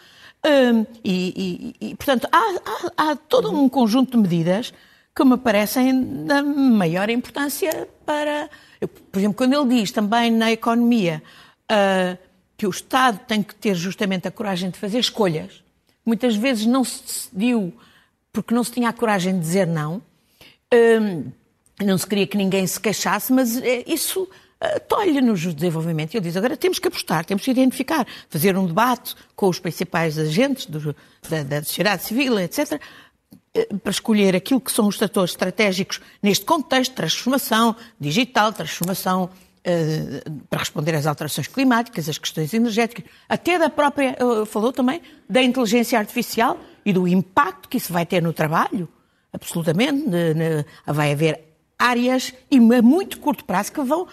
Um, 0.46 0.86
e, 1.04 1.76
e, 1.82 1.90
e, 1.90 1.96
portanto, 1.96 2.26
há, 2.32 2.38
há, 2.38 3.12
há, 3.12 3.16
todo 3.18 3.52
um 3.52 3.68
conjunto 3.68 4.12
de 4.12 4.18
medidas 4.18 4.74
que 5.14 5.26
me 5.26 5.38
parecem 5.38 6.24
da 6.26 6.42
maior 6.42 7.10
importância 7.10 7.90
para. 8.06 8.50
Eu, 8.80 8.88
por 8.88 9.20
exemplo, 9.20 9.36
quando 9.36 9.54
ele 9.54 9.82
diz 9.82 9.92
também 9.92 10.32
na 10.32 10.54
economia 10.54 11.22
uh, 11.70 12.18
que 12.56 12.66
o 12.66 12.70
Estado 12.70 13.20
tem 13.28 13.44
que 13.44 13.54
ter 13.56 13.76
justamente 13.76 14.28
a 14.30 14.32
coragem 14.32 14.70
de 14.70 14.80
fazer 14.80 15.00
escolhas, 15.00 15.62
muitas 16.06 16.38
vezes 16.38 16.66
não 16.66 16.86
se 16.86 17.04
decidiu 17.04 17.74
porque 18.36 18.54
não 18.54 18.66
se 18.66 18.72
tinha 18.72 18.90
a 18.90 18.94
coragem 18.94 19.34
de 19.34 19.40
dizer 19.40 19.66
não, 19.66 20.02
um, 20.74 21.32
não 21.84 21.98
se 21.98 22.06
queria 22.06 22.28
que 22.28 22.36
ninguém 22.36 22.68
se 22.68 22.80
queixasse, 22.80 23.32
mas 23.32 23.58
eh, 23.58 23.84
isso 23.88 24.28
tolhe-nos 24.88 25.46
o 25.46 25.54
desenvolvimento. 25.54 26.14
E 26.14 26.18
ele 26.18 26.26
diz, 26.26 26.38
agora 26.38 26.56
temos 26.58 26.80
que 26.80 26.88
apostar, 26.88 27.26
temos 27.26 27.44
que 27.44 27.52
identificar, 27.52 28.08
fazer 28.30 28.58
um 28.58 28.66
debate 28.66 29.16
com 29.36 29.48
os 29.48 29.60
principais 29.60 30.18
agentes 30.18 30.66
do, 30.66 30.96
da, 31.30 31.44
da 31.44 31.64
sociedade 31.64 32.04
civil, 32.04 32.40
etc., 32.40 32.80
eh, 33.54 33.68
para 33.82 33.92
escolher 33.92 34.36
aquilo 34.36 34.60
que 34.60 34.72
são 34.72 34.88
os 34.88 34.98
setores 34.98 35.32
estratégicos 35.32 36.02
neste 36.22 36.46
contexto, 36.46 36.94
transformação 36.94 37.76
digital, 38.00 38.52
transformação 38.52 39.30
eh, 39.64 40.24
para 40.50 40.60
responder 40.60 40.96
às 40.96 41.06
alterações 41.06 41.48
climáticas, 41.48 42.10
às 42.10 42.18
questões 42.18 42.54
energéticas, 42.54 43.06
até 43.30 43.58
da 43.60 43.70
própria, 43.70 44.18
falou 44.46 44.74
também, 44.74 45.02
da 45.30 45.42
inteligência 45.42 46.00
artificial 46.00 46.58
e 46.86 46.94
do 46.94 47.08
impacto 47.08 47.68
que 47.68 47.78
isso 47.78 47.92
vai 47.92 48.06
ter 48.06 48.22
no 48.22 48.32
trabalho, 48.32 48.88
absolutamente, 49.34 50.06
vai 50.86 51.12
haver 51.12 51.42
áreas 51.78 52.34
e 52.50 52.58
a 52.58 52.82
muito 52.82 53.20
curto 53.20 53.44
prazo 53.44 53.72
que 53.72 53.82
vão 53.82 54.08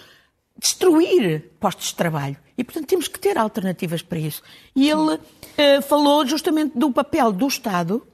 destruir 0.59 1.51
postos 1.61 1.89
de 1.89 1.95
trabalho. 1.95 2.37
E, 2.57 2.65
portanto, 2.65 2.87
temos 2.87 3.09
que 3.09 3.19
ter 3.19 3.37
alternativas 3.39 4.03
para 4.03 4.19
isso. 4.19 4.43
E 4.75 4.89
ele 4.89 5.15
uh, 5.15 5.83
falou 5.83 6.27
justamente 6.27 6.79
do 6.79 6.91
papel 6.93 7.33
do 7.33 7.47
Estado 7.47 8.07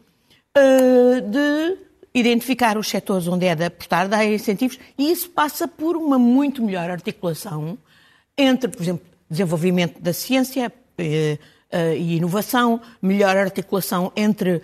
uh, 0.57 1.21
de 1.21 1.79
identificar 2.15 2.79
os 2.79 2.89
setores 2.89 3.27
onde 3.29 3.47
é 3.47 3.55
de 3.55 3.65
apostar, 3.65 4.09
dar 4.09 4.25
incentivos, 4.25 4.79
e 4.97 5.11
isso 5.11 5.29
passa 5.31 5.69
por 5.69 5.97
uma 5.97 6.19
muito 6.19 6.63
melhor 6.63 6.91
articulação 6.91 7.79
entre, 8.37 8.71
por 8.71 8.83
exemplo, 8.83 9.07
desenvolvimento 9.29 10.01
da 10.01 10.13
ciência 10.13 10.73
uh, 10.73 11.39
e 11.97 12.17
inovação, 12.17 12.81
melhor 13.03 13.37
articulação 13.37 14.13
entre 14.17 14.63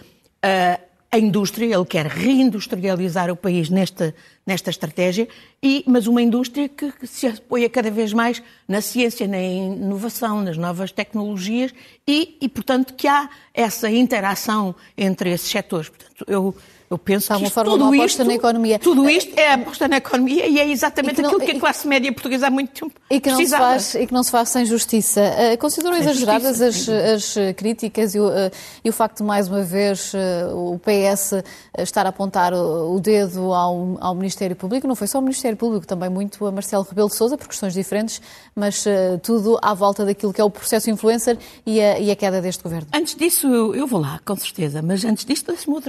a 1.15 1.19
indústria, 1.19 1.77
ele 1.77 1.85
quer 1.85 2.07
reindustrializar 2.07 3.31
o 3.31 3.37
país 3.37 3.71
nesta, 3.71 4.13
nesta 4.47 4.71
estratégia, 4.71 5.27
e, 5.63 5.83
mas 5.87 6.07
uma 6.07 6.21
indústria 6.21 6.69
que, 6.69 6.93
que, 6.93 7.07
se 7.07 7.27
apoia 7.27 7.69
cada 7.69 7.91
vez 7.91 8.13
mais 8.13 8.43
na 8.69 8.81
ciência, 8.81 9.27
na 9.27 9.41
inovação, 9.41 10.43
nas 10.43 10.57
novas 10.57 10.93
tecnologias 10.93 11.73
e, 12.07 12.37
e, 12.41 12.49
portanto, 12.49 12.95
que 12.95 13.09
há 13.09 13.29
essa 13.55 13.91
interação 13.91 14.75
entre 14.97 15.31
esses 15.31 15.51
setores. 15.51 15.89
Portanto, 15.89 16.25
eu 16.29 16.55
eu 16.95 16.99
penso 16.99 17.29
que 17.29 17.41
uma 17.41 17.51
forma 17.51 17.73
tudo 17.73 17.95
isto, 17.95 18.25
na 18.25 18.35
economia. 18.35 18.79
Tudo 18.79 19.09
isto 19.09 19.37
é 19.39 19.53
aposta 19.55 19.89
na 19.89 19.97
economia 19.97 20.47
e 20.47 20.61
é 20.61 20.71
exatamente 20.71 21.17
que 21.17 21.23
não, 21.23 21.31
aquilo 21.31 21.45
que 21.45 21.57
a 21.57 21.61
classe 21.61 21.89
média 21.89 22.13
portuguesa 22.13 22.47
há 22.47 22.51
muito 22.51 22.73
tempo 22.73 22.95
e 23.11 23.19
que 23.19 23.31
precisava. 23.31 23.73
Não 23.73 23.81
se 23.81 23.93
faz, 23.93 24.03
e 24.03 24.07
que 24.07 24.13
não 24.13 24.23
se 24.23 24.31
faz 24.31 24.49
sem 24.51 24.67
justiça. 24.67 25.21
Uh, 25.21 25.59
consideram 25.59 25.95
sem 25.95 26.03
exageradas 26.03 26.59
justiça, 26.59 26.93
as, 27.15 27.37
as, 27.37 27.57
críticas 27.57 28.15
e 28.15 28.21
o, 28.21 28.29
uh, 28.29 28.51
e 28.85 28.89
o, 28.89 28.93
facto 28.93 29.19
de, 29.19 29.23
mais 29.25 29.49
uma 29.49 29.63
vez, 29.63 30.13
uh, 30.15 30.73
o 30.75 30.79
PS 30.79 31.43
estar 31.79 32.07
a 32.07 32.11
apontar 32.11 32.53
o, 32.53 32.95
o 32.95 33.01
dedo 33.01 33.53
ao, 33.53 33.99
ao, 34.01 34.15
Ministério 34.35 34.57
Público? 34.57 34.89
Não 34.89 34.97
foi 34.97 35.07
só 35.07 35.19
o 35.19 35.23
Ministério 35.23 35.57
Público, 35.57 35.87
também 35.87 36.11
muito 36.11 36.45
a 36.45 36.51
Marcelo 36.51 36.83
Rebelo 36.83 37.09
de 37.09 37.15
Sousa, 37.15 37.39
por 37.39 37.47
questões 37.47 37.73
diferentes, 37.73 38.21
mas 38.55 38.85
tudo 39.23 39.59
à 39.63 39.73
volta 39.73 40.05
daquilo 40.05 40.33
que 40.33 40.41
é 40.41 40.45
o 40.45 40.51
processo 40.51 40.91
influencer 40.91 41.39
e 41.65 41.81
a, 41.81 41.99
e 42.01 42.11
a 42.11 42.17
queda 42.17 42.43
deste 42.43 42.63
governo. 42.63 42.89
Antes 42.93 43.15
disso, 43.15 43.47
eu, 43.47 43.75
eu 43.75 43.87
vou 43.87 44.01
lá, 44.01 44.21
com 44.25 44.35
certeza, 44.35 44.83
mas 44.83 45.05
antes 45.05 45.25
disso, 45.25 45.45
deixe-me 45.47 45.81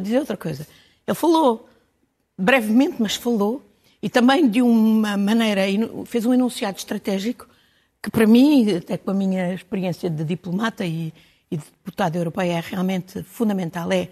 dizer 0.00 0.18
outra 0.18 0.36
coisa. 0.36 0.66
Ele 1.06 1.14
falou, 1.14 1.68
brevemente, 2.36 2.96
mas 2.98 3.14
falou, 3.14 3.62
e 4.02 4.10
também 4.10 4.48
de 4.48 4.60
uma 4.60 5.16
maneira, 5.16 5.62
fez 6.04 6.26
um 6.26 6.34
enunciado 6.34 6.76
estratégico 6.76 7.48
que, 8.02 8.10
para 8.10 8.26
mim, 8.26 8.76
até 8.76 8.98
com 8.98 9.10
a 9.10 9.14
minha 9.14 9.54
experiência 9.54 10.10
de 10.10 10.22
diplomata 10.24 10.84
e, 10.84 11.12
e 11.50 11.56
de 11.56 11.64
deputada 11.64 12.18
europeia, 12.18 12.58
é 12.58 12.60
realmente 12.60 13.22
fundamental. 13.22 13.90
É 13.90 14.08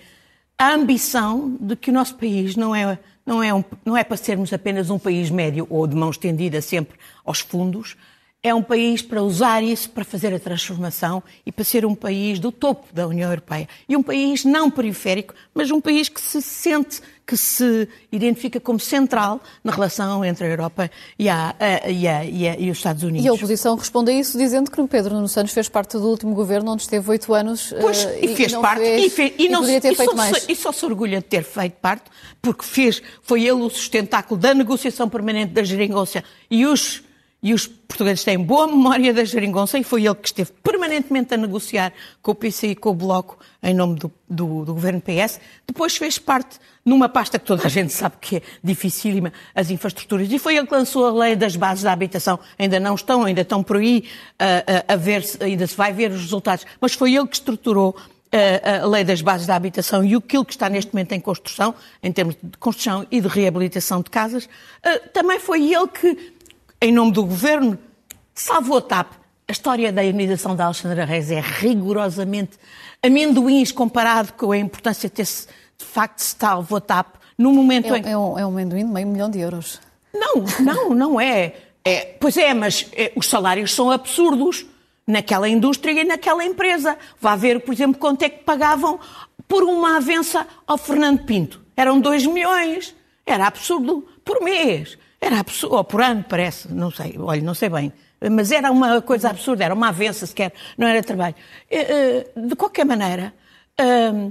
a 0.59 0.75
ambição 0.75 1.57
de 1.61 1.77
que 1.77 1.91
o 1.91 1.93
nosso 1.93 2.17
país 2.17 2.57
não 2.57 2.75
é, 2.75 2.99
não 3.29 3.43
é, 3.43 3.53
um, 3.53 3.63
não 3.85 3.95
é 3.95 4.03
para 4.03 4.17
sermos 4.17 4.55
apenas 4.55 4.89
um 4.89 4.99
país 4.99 5.29
médio 5.29 5.67
ou 5.69 5.87
de 5.87 5.95
mão 5.95 6.09
estendida 6.09 6.63
sempre 6.63 6.99
aos 7.23 7.41
fundos, 7.41 7.95
é 8.43 8.55
um 8.55 8.63
país 8.63 9.03
para 9.03 9.21
usar 9.21 9.63
isso 9.63 9.91
para 9.91 10.05
fazer 10.05 10.33
a 10.33 10.39
transformação 10.39 11.23
e 11.45 11.51
para 11.51 11.65
ser 11.65 11.85
um 11.85 11.95
país 11.95 12.39
do 12.39 12.53
topo 12.53 12.87
da 12.93 13.07
União 13.07 13.29
Europeia. 13.31 13.69
E 13.89 13.97
um 13.97 14.03
país 14.03 14.45
não 14.45 14.71
periférico, 14.71 15.35
mas 15.53 15.73
um 15.73 15.81
país 15.81 16.09
que 16.09 16.21
se 16.21 16.41
sente, 16.41 17.01
que 17.27 17.37
se 17.37 17.89
identifica 18.13 18.61
como 18.61 18.79
central 18.79 19.41
na 19.63 19.73
relação 19.73 20.25
entre 20.25 20.47
a 20.47 20.51
Europa 20.51 20.89
e, 21.19 21.29
a, 21.29 21.53
a, 21.59 21.91
e, 21.91 22.07
a, 22.07 22.25
e, 22.25 22.67
e 22.67 22.71
os 22.71 22.79
Estados 22.79 23.03
Unidos. 23.03 23.27
E 23.27 23.29
a 23.29 23.33
oposição 23.33 23.75
responde 23.75 24.13
a 24.13 24.15
isso 24.15 24.39
dizendo 24.39 24.71
que 24.71 24.81
o 24.81 24.87
Pedro 24.87 25.15
Nuno 25.15 25.29
Santos 25.29 25.53
fez 25.53 25.69
parte 25.69 25.99
do 25.99 26.09
último 26.09 26.33
governo 26.33 26.71
onde 26.71 26.83
esteve 26.83 27.11
oito 27.11 27.35
anos 27.35 27.75
pois, 27.81 28.05
uh, 28.05 28.09
e 28.23 28.37
fez 28.37 28.55
parte 28.55 28.83
fez, 28.83 29.05
e, 29.05 29.11
fez, 29.11 29.33
e, 29.37 29.49
não, 29.49 29.61
poderia 29.61 29.81
ter 29.81 29.97
feito 29.97 30.11
só, 30.11 30.17
mais. 30.17 30.47
E 30.49 30.55
só 30.55 30.71
se 30.71 30.87
orgulha 30.87 31.19
de 31.19 31.27
ter 31.27 31.43
feito 31.43 31.75
parte 31.81 32.05
porque 32.41 32.65
fez, 32.65 33.03
foi 33.21 33.43
ele 33.43 33.63
o 33.63 33.69
sustentáculo 33.69 34.41
da 34.41 34.55
negociação 34.55 35.09
permanente 35.09 35.53
da 35.53 35.65
geringonça 35.65 36.23
e 36.49 36.65
os 36.65 37.03
e 37.41 37.55
os 37.55 37.67
portugueses 37.67 38.25
têm 38.25 38.39
boa 38.39 38.67
memória 38.67 39.15
da 39.15 39.25
geringonça 39.25 39.79
e 39.79 39.85
foi 39.85 40.05
ele 40.05 40.15
que 40.17 40.27
esteve 40.27 40.51
permanentemente 40.63 41.33
a 41.35 41.37
negociar 41.37 41.93
com 42.21 42.33
o 42.33 42.35
PC 42.35 42.69
e 42.69 42.75
com 42.75 42.91
o 42.91 42.95
Bloco 42.95 43.39
em 43.63 43.73
nome 43.73 43.97
do, 43.97 44.13
do, 44.29 44.65
do, 44.65 44.75
governo 44.75 45.01
PS. 45.01 45.41
Depois 45.67 45.97
fez 45.97 46.19
parte 46.19 46.59
numa 46.85 47.09
pasta 47.09 47.39
que 47.39 47.45
toda 47.45 47.65
a 47.67 47.69
gente 47.69 47.93
sabe 47.93 48.17
que 48.21 48.37
é 48.37 48.43
dificílima, 48.63 49.33
as 49.55 49.71
infraestruturas. 49.71 50.31
E 50.31 50.39
foi 50.39 50.57
ele 50.57 50.67
que 50.67 50.75
lançou 50.75 51.07
a 51.07 51.13
lei 51.13 51.37
das 51.37 51.55
bases 51.55 51.85
da 51.85 51.93
habitação. 51.93 52.41
Ainda 52.59 52.81
não 52.81 52.97
estão, 52.97 53.25
ainda 53.25 53.43
estão 53.43 53.63
por 53.63 53.77
aí 53.77 54.05
a, 54.39 54.93
a, 54.93 54.95
a 54.95 54.97
ver, 54.97 55.25
ainda 55.41 55.67
se 55.67 55.77
vai 55.77 55.93
ver 55.93 56.11
os 56.11 56.21
resultados. 56.23 56.67
Mas 56.81 56.95
foi 56.95 57.15
ele 57.15 57.27
que 57.27 57.37
estruturou 57.37 57.97
a, 58.33 58.83
a 58.83 58.87
lei 58.87 59.05
das 59.05 59.23
bases 59.23 59.47
da 59.47 59.55
habitação 59.55 60.05
e 60.05 60.15
aquilo 60.15 60.45
que 60.45 60.53
está 60.53 60.69
neste 60.69 60.93
momento 60.93 61.13
em 61.13 61.21
construção, 61.21 61.75
em 62.03 62.11
termos 62.11 62.37
de 62.43 62.59
construção 62.59 63.07
e 63.11 63.21
de 63.21 63.29
reabilitação 63.29 64.03
de 64.03 64.11
casas. 64.11 64.49
Também 65.13 65.39
foi 65.39 65.73
ele 65.73 65.89
que 65.89 66.38
em 66.81 66.93
nome 66.93 67.13
do 67.13 67.25
governo, 67.25 67.79
salvou 68.35 68.79
a 68.79 68.83
TAP. 68.83 69.13
A 69.47 69.53
história 69.53 69.91
da 69.93 70.05
indenização 70.05 70.55
da 70.55 70.67
Alexandra 70.67 71.05
Reis 71.05 71.31
é 71.31 71.41
rigorosamente 71.41 72.59
amendoins 73.03 73.73
comparado 73.73 74.33
com 74.35 74.53
a 74.53 74.59
importância 74.59 75.09
de 75.09 75.85
facto 75.85 76.21
salvo 76.21 76.77
a 76.77 76.81
TAP 76.81 77.17
no 77.37 77.53
momento 77.53 77.95
é, 77.95 77.99
em... 77.99 78.11
É 78.11 78.19
um, 78.19 78.39
é 78.39 78.45
um 78.45 78.51
amendoim 78.51 78.85
de 78.85 78.93
meio 78.93 79.07
milhão 79.07 79.31
de 79.31 79.39
euros. 79.39 79.81
Não, 80.13 80.45
não, 80.61 80.95
não 80.95 81.21
é. 81.21 81.55
é 81.85 82.17
pois 82.21 82.37
é, 82.37 82.53
mas 82.53 82.87
é, 82.93 83.13
os 83.15 83.29
salários 83.29 83.73
são 83.73 83.91
absurdos 83.91 84.67
naquela 85.07 85.49
indústria 85.49 86.03
e 86.03 86.05
naquela 86.05 86.45
empresa. 86.45 86.99
Vá 87.21 87.37
ver, 87.37 87.61
por 87.61 87.73
exemplo, 87.73 87.99
quanto 87.99 88.23
é 88.23 88.29
que 88.29 88.45
pagavam 88.45 88.99
por 89.47 89.63
uma 89.63 89.97
avença 89.97 90.47
ao 90.67 90.77
Fernando 90.77 91.25
Pinto. 91.25 91.61
Eram 91.77 92.01
2 92.01 92.27
milhões. 92.27 92.95
Era 93.25 93.47
absurdo 93.47 94.07
por 94.25 94.43
mês. 94.43 94.99
Era 95.21 95.41
absurdo, 95.41 95.77
ou 95.77 95.85
por 95.85 96.01
ano, 96.01 96.25
parece, 96.29 96.73
não 96.73 96.91
sei, 96.91 97.17
olha, 97.19 97.43
não 97.43 97.55
sei 97.55 97.69
bem. 97.69 97.93
Mas 98.31 98.51
era 98.51 98.71
uma 98.71 99.01
coisa 99.01 99.31
absurda, 99.31 99.65
era 99.65 99.75
uma 99.75 99.89
avença 99.89 100.27
sequer, 100.27 100.53
não 100.77 100.87
era 100.87 101.03
trabalho. 101.03 101.35
Eh, 101.71 102.27
eh, 102.37 102.41
de 102.41 102.57
qualquer 102.57 102.85
maneira, 102.85 103.33
ehm, 103.77 104.31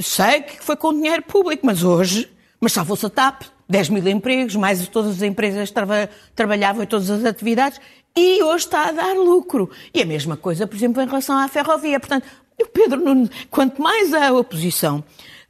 sei 0.00 0.42
que 0.42 0.62
foi 0.62 0.76
com 0.76 0.92
dinheiro 0.92 1.22
público, 1.22 1.66
mas 1.66 1.82
hoje, 1.82 2.28
mas 2.60 2.72
salvou-se 2.72 3.06
a 3.06 3.10
TAP, 3.10 3.42
10 3.68 3.88
mil 3.88 4.06
empregos, 4.08 4.54
mais 4.56 4.86
todas 4.88 5.12
as 5.16 5.22
empresas 5.22 5.70
trava, 5.70 6.08
trabalhavam 6.34 6.82
em 6.82 6.86
todas 6.86 7.10
as 7.10 7.24
atividades, 7.24 7.80
e 8.16 8.42
hoje 8.42 8.64
está 8.64 8.88
a 8.88 8.92
dar 8.92 9.14
lucro. 9.14 9.70
E 9.92 10.00
a 10.00 10.06
mesma 10.06 10.36
coisa, 10.36 10.66
por 10.66 10.74
exemplo, 10.76 11.02
em 11.02 11.06
relação 11.06 11.36
à 11.36 11.46
ferrovia. 11.48 12.00
Portanto, 12.00 12.26
o 12.58 12.66
Pedro 12.66 12.98
Nuno, 12.98 13.28
quanto 13.50 13.82
mais 13.82 14.14
a 14.14 14.32
oposição 14.32 15.04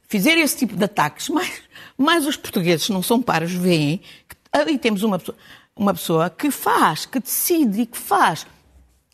fizer 0.07 0.37
esse 0.37 0.57
tipo 0.57 0.75
de 0.75 0.83
ataques, 0.83 1.29
mais, 1.29 1.61
mais 1.97 2.27
os 2.27 2.35
portugueses 2.35 2.89
não 2.89 3.01
são 3.01 3.21
paros 3.21 3.53
veem 3.53 4.01
ali 4.51 4.77
temos 4.77 5.03
uma 5.03 5.19
pessoa, 5.19 5.37
uma 5.75 5.93
pessoa 5.93 6.29
que 6.29 6.49
faz, 6.51 7.05
que 7.05 7.19
decide 7.19 7.81
e 7.81 7.85
que 7.85 7.97
faz, 7.97 8.45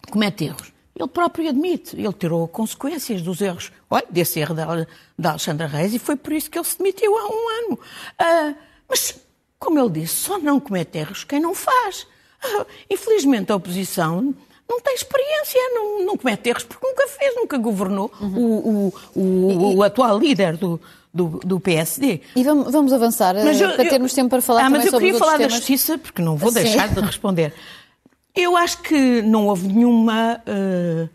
comete 0.09 0.45
erros, 0.45 0.73
ele 0.95 1.07
próprio 1.07 1.49
admite, 1.49 1.95
ele 1.95 2.13
tirou 2.13 2.47
consequências 2.47 3.21
dos 3.21 3.41
erros, 3.41 3.71
olha, 3.89 4.05
desse 4.09 4.39
erro 4.39 4.53
da, 4.53 4.87
da 5.17 5.31
Alexandra 5.31 5.65
Reis 5.65 5.93
e 5.93 5.99
foi 5.99 6.15
por 6.15 6.33
isso 6.33 6.51
que 6.51 6.57
ele 6.57 6.65
se 6.65 6.77
demitiu 6.77 7.17
há 7.17 7.25
um 7.25 7.49
ano. 7.49 7.73
Uh, 7.73 8.55
mas, 8.87 9.19
como 9.57 9.79
ele 9.79 10.01
disse, 10.01 10.13
só 10.13 10.37
não 10.37 10.59
comete 10.59 10.99
erros 10.99 11.23
quem 11.23 11.39
não 11.39 11.55
faz. 11.55 12.03
Uh, 12.45 12.65
infelizmente 12.89 13.51
a 13.51 13.55
oposição 13.55 14.35
não 14.69 14.79
tem 14.81 14.93
experiência, 14.93 15.59
não, 15.71 16.05
não 16.05 16.17
comete 16.17 16.49
erros 16.49 16.63
porque 16.63 16.85
nunca 16.85 17.07
fez, 17.07 17.35
nunca 17.35 17.57
governou 17.57 18.11
uhum. 18.21 18.37
o, 18.37 18.93
o, 19.15 19.19
o, 19.19 19.75
o, 19.77 19.83
atual 19.83 20.19
líder 20.19 20.57
do, 20.57 20.79
do, 21.13 21.39
do, 21.45 21.59
PSD. 21.59 22.21
E 22.35 22.43
vamos, 22.43 22.71
vamos 22.71 22.91
avançar 22.91 23.35
mas 23.35 23.61
eu, 23.61 23.73
para 23.75 23.87
termos 23.87 24.13
tempo 24.13 24.29
para 24.29 24.41
falar 24.41 24.61
ah, 24.61 24.63
também 24.63 24.81
sobre 24.81 24.91
Mas 24.91 25.01
eu 25.01 25.05
queria 25.05 25.19
falar 25.19 25.37
da 25.37 25.47
justiça, 25.47 25.97
porque 25.97 26.21
não 26.21 26.35
vou 26.35 26.51
Sim. 26.51 26.63
deixar 26.63 26.87
de 26.89 26.99
responder. 26.99 27.53
Eu 28.35 28.57
acho 28.57 28.81
que 28.81 29.21
não 29.21 29.45
houve 29.45 29.67
nenhuma, 29.67 30.41
uh, 30.47 31.03
uh, 31.03 31.09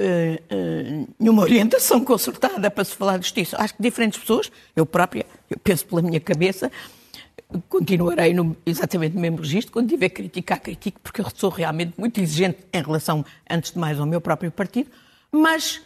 uh, 0.00 1.08
nenhuma 1.20 1.42
orientação 1.42 2.04
concertada 2.04 2.68
para 2.68 2.84
se 2.84 2.96
falar 2.96 3.16
de 3.18 3.24
justiça. 3.24 3.56
Acho 3.60 3.74
que 3.74 3.82
diferentes 3.82 4.18
pessoas, 4.18 4.50
eu 4.74 4.84
própria, 4.84 5.24
eu 5.48 5.56
penso 5.62 5.86
pela 5.86 6.02
minha 6.02 6.18
cabeça, 6.18 6.68
continuarei 7.68 8.34
no, 8.34 8.56
exatamente 8.66 9.14
no 9.14 9.20
mesmo 9.20 9.38
registro. 9.38 9.72
Quando 9.72 9.88
tiver 9.88 10.08
criticar, 10.08 10.60
critico, 10.60 10.98
porque 11.00 11.20
eu 11.20 11.26
sou 11.32 11.48
realmente 11.48 11.92
muito 11.96 12.20
exigente 12.20 12.58
em 12.72 12.82
relação, 12.82 13.24
antes 13.48 13.70
de 13.70 13.78
mais, 13.78 14.00
ao 14.00 14.06
meu 14.06 14.20
próprio 14.20 14.50
partido. 14.50 14.90
Mas 15.30 15.80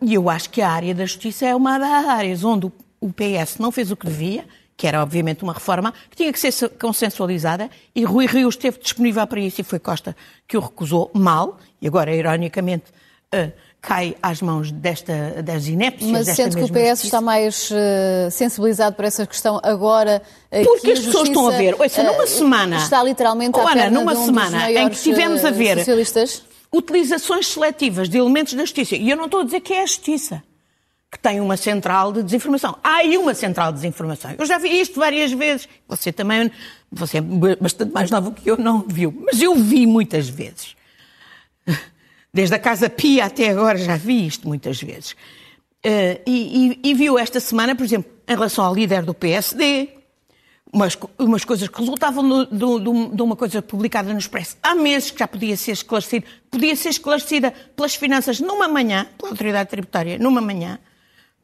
eu 0.00 0.30
acho 0.30 0.50
que 0.50 0.62
a 0.62 0.70
área 0.70 0.94
da 0.94 1.04
justiça 1.04 1.46
é 1.46 1.54
uma 1.54 1.78
das 1.78 2.06
áreas 2.06 2.44
onde 2.44 2.66
o 3.00 3.12
PS 3.12 3.58
não 3.58 3.72
fez 3.72 3.90
o 3.90 3.96
que 3.96 4.06
devia 4.06 4.44
que 4.82 4.86
era 4.88 5.00
obviamente 5.00 5.44
uma 5.44 5.52
reforma 5.52 5.94
que 6.10 6.16
tinha 6.16 6.32
que 6.32 6.40
ser 6.40 6.68
consensualizada, 6.70 7.70
e 7.94 8.02
Rui 8.02 8.26
Rio 8.26 8.48
esteve 8.48 8.80
disponível 8.80 9.24
para 9.28 9.38
isso 9.38 9.60
e 9.60 9.64
foi 9.64 9.78
Costa 9.78 10.16
que 10.48 10.56
o 10.56 10.60
recusou 10.60 11.08
mal, 11.14 11.58
e 11.80 11.86
agora, 11.86 12.12
ironicamente, 12.12 12.86
uh, 13.32 13.52
cai 13.80 14.16
às 14.20 14.42
mãos 14.42 14.72
desta, 14.72 15.40
das 15.42 15.68
inépcias 15.68 16.10
Mas 16.10 16.26
desta 16.26 16.42
sente 16.42 16.56
que 16.56 16.64
o 16.64 16.68
PS 16.68 16.88
justiça. 16.88 17.06
está 17.06 17.20
mais 17.20 17.70
uh, 17.70 18.30
sensibilizado 18.32 18.96
por 18.96 19.04
essa 19.04 19.24
questão 19.24 19.60
agora 19.62 20.20
uh, 20.50 20.64
Porque 20.64 20.90
as 20.90 20.98
pessoas 20.98 21.28
estão 21.28 21.46
a 21.46 21.52
ver, 21.52 21.80
ouça, 21.80 22.02
numa 22.02 22.26
semana... 22.26 22.76
Está 22.78 23.04
literalmente 23.04 23.56
oh, 23.56 23.66
Ana, 23.66 23.88
numa 23.88 24.14
um 24.14 24.24
semana 24.24 24.70
em 24.70 24.88
que 24.88 24.96
tivemos 24.96 25.44
a 25.44 25.50
ver 25.52 25.78
socialistas? 25.78 26.42
Utilizações 26.72 27.48
seletivas 27.48 28.08
de 28.08 28.18
elementos 28.18 28.54
da 28.54 28.60
justiça, 28.60 28.96
e 28.96 29.10
eu 29.10 29.16
não 29.16 29.26
estou 29.26 29.40
a 29.40 29.44
dizer 29.44 29.60
que 29.60 29.74
é 29.74 29.82
a 29.82 29.86
justiça, 29.86 30.42
que 31.10 31.18
tem 31.18 31.40
uma 31.40 31.58
central 31.58 32.10
de 32.12 32.22
desinformação. 32.22 32.78
Há 32.82 32.96
aí 32.96 33.18
uma 33.18 33.34
central 33.34 33.70
de 33.70 33.80
desinformação. 33.80 34.34
Eu 34.38 34.46
já 34.46 34.56
vi 34.56 34.80
isto 34.80 34.98
várias 34.98 35.30
vezes. 35.30 35.68
Você 35.86 36.10
também, 36.10 36.50
você 36.90 37.18
é 37.18 37.20
bastante 37.20 37.92
mais 37.92 38.10
novo 38.10 38.32
que 38.32 38.50
eu, 38.50 38.56
não 38.56 38.80
viu. 38.88 39.12
Mas 39.26 39.42
eu 39.42 39.54
vi 39.54 39.86
muitas 39.86 40.26
vezes. 40.26 40.74
Desde 42.32 42.54
a 42.54 42.58
Casa 42.58 42.88
Pia 42.88 43.26
até 43.26 43.50
agora 43.50 43.76
já 43.76 43.96
vi 43.96 44.26
isto 44.26 44.48
muitas 44.48 44.80
vezes. 44.82 45.12
Uh, 45.84 46.16
e, 46.26 46.78
e, 46.82 46.90
e, 46.90 46.94
viu 46.94 47.18
esta 47.18 47.40
semana, 47.40 47.74
por 47.74 47.84
exemplo, 47.84 48.10
em 48.26 48.32
relação 48.32 48.64
ao 48.64 48.74
líder 48.74 49.02
do 49.02 49.12
PSD, 49.12 49.88
umas, 50.72 50.98
umas 51.18 51.44
coisas 51.44 51.68
que 51.68 51.78
resultavam 51.78 52.26
do, 52.26 52.46
do, 52.46 52.78
do, 52.78 53.08
de 53.14 53.22
uma 53.22 53.36
coisa 53.36 53.60
publicada 53.60 54.12
no 54.12 54.18
Expresso 54.18 54.56
há 54.62 54.74
meses 54.74 55.10
que 55.10 55.18
já 55.18 55.28
podia 55.28 55.56
ser 55.56 55.72
esclarecida, 55.72 56.26
podia 56.50 56.74
ser 56.74 56.88
esclarecida 56.88 57.52
pelas 57.76 57.94
finanças 57.94 58.40
numa 58.40 58.66
manhã, 58.66 59.06
pela 59.18 59.32
autoridade 59.32 59.68
tributária, 59.68 60.18
numa 60.18 60.40
manhã, 60.40 60.78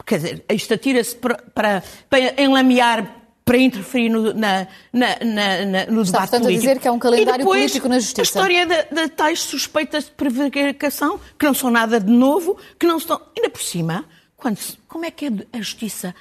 Quer 0.07 0.17
dizer, 0.17 0.45
isto 0.49 0.73
atira-se 0.73 1.15
para, 1.17 1.37
para, 1.55 1.83
para 2.09 2.43
enlamear 2.43 3.17
para 3.45 3.57
interferir 3.57 4.11
no, 4.11 4.35
na, 4.35 4.67
na, 4.93 5.17
na, 5.25 5.87
no 5.87 6.03
Está, 6.03 6.19
debate 6.19 6.31
portanto, 6.31 6.43
político. 6.43 6.47
a 6.47 6.51
dizer 6.51 6.79
que 6.81 6.89
é 6.89 6.91
um 6.91 6.99
calendário 6.99 7.39
depois, 7.39 7.61
político 7.61 7.89
na 7.89 7.99
justiça. 7.99 8.21
A 8.21 8.25
história 8.25 8.67
de, 8.67 9.09
tais 9.09 9.41
suspeitas 9.41 10.05
de 10.05 10.11
prevaricação, 10.11 11.19
que 11.39 11.47
não 11.47 11.55
são 11.55 11.71
nada 11.71 11.99
de 11.99 12.13
novo, 12.13 12.59
que 12.79 12.87
não 12.87 12.99
estão. 12.99 13.19
Ainda 13.35 13.49
por 13.49 13.63
cima, 13.63 14.05
quando, 14.37 14.59
como 14.87 15.07
é 15.07 15.11
que 15.11 15.27
é 15.27 15.31
a 15.55 15.59
justiça? 15.59 16.15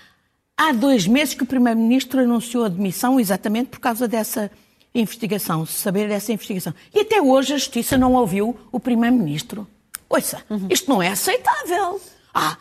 Há 0.57 0.71
dois 0.71 1.05
meses 1.05 1.35
que 1.35 1.43
o 1.43 1.45
Primeiro-Ministro 1.45 2.19
anunciou 2.19 2.65
a 2.65 2.69
demissão 2.69 3.19
exatamente 3.19 3.69
por 3.69 3.79
causa 3.79 4.07
dessa 4.07 4.49
investigação, 4.93 5.65
saber 5.67 6.09
dessa 6.09 6.33
investigação. 6.33 6.73
E 6.91 7.01
até 7.01 7.21
hoje 7.21 7.53
a 7.53 7.57
Justiça 7.57 7.95
não 7.95 8.13
ouviu 8.13 8.57
o 8.71 8.79
Primeiro-Ministro. 8.79 9.67
Ouça, 10.09 10.41
uhum. 10.49 10.67
isto 10.69 10.89
não 10.89 11.01
é 11.01 11.09
aceitável. 11.09 12.01
Ah, 12.33 12.57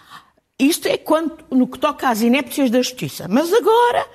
isto 0.59 0.89
é 0.89 0.99
quanto 0.99 1.45
no 1.51 1.67
que 1.67 1.79
toca 1.79 2.09
às 2.09 2.21
inépcias 2.21 2.71
da 2.71 2.83
justiça. 2.83 3.27
Mas 3.29 3.53
agora 3.53 4.07